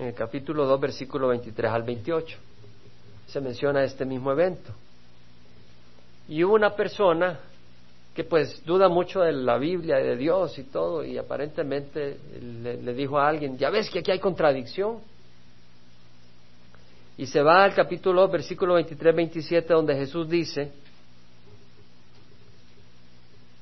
[0.00, 2.38] En el capítulo 2, versículo 23 al 28,
[3.26, 4.72] se menciona este mismo evento.
[6.26, 7.38] Y hubo una persona
[8.14, 12.94] que pues duda mucho de la Biblia y de Dios y todo, y aparentemente le,
[12.94, 15.00] dijo a alguien, ya ves que aquí hay contradicción.
[17.18, 20.72] Y se va al capítulo versículo 23-27, donde Jesús dice,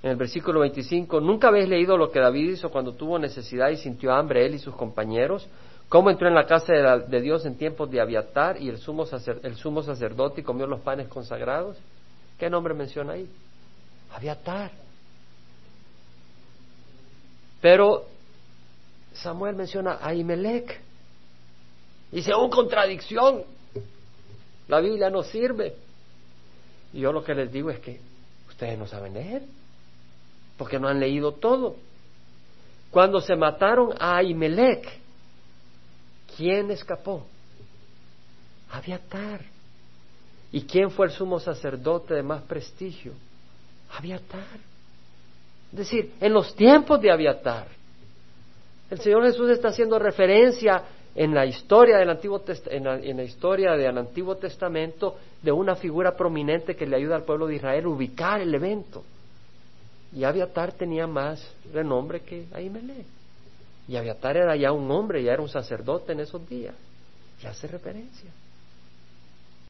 [0.05, 3.77] en el versículo 25, ¿nunca habéis leído lo que David hizo cuando tuvo necesidad y
[3.77, 5.49] sintió hambre él y sus compañeros?
[5.89, 9.07] ¿Cómo entró en la casa de, Dios en tiempos de Abiatar y el sumo,
[9.43, 11.79] el sumo sacerdote y comió los panes consagrados?
[12.39, 13.29] ¿Qué nombre menciona ahí?
[14.13, 14.71] Abiatar.
[17.63, 18.05] Pero
[19.15, 20.79] Samuel menciona a Imelec.
[22.13, 23.43] Dice, oh, contradicción.
[24.69, 25.75] La Biblia no sirve.
[26.93, 28.01] Y yo lo que les digo es que
[28.49, 29.43] ustedes no saben leer,
[30.57, 31.77] porque no han leído todo.
[32.91, 34.87] Cuando se mataron a Imelec,
[36.39, 37.27] ¿quién escapó?
[38.71, 39.41] Abiatar.
[40.53, 43.13] ¿Y quién fue el sumo sacerdote de más prestigio?
[43.91, 44.61] Abiatar.
[45.73, 47.67] Es decir, en los tiempos de Abiatar,
[48.89, 50.85] el Señor Jesús está haciendo referencia
[51.15, 56.77] en la historia del Antiguo en la, historia del Antiguo Testamento de una figura prominente
[56.77, 59.03] que le ayuda al pueblo de Israel a ubicar el evento.
[60.15, 63.18] Y Abiatar tenía más renombre que Ahimelech.
[63.89, 66.75] Y Abiatar era ya un hombre, ya era un sacerdote en esos días.
[67.43, 68.31] Y hace referencia.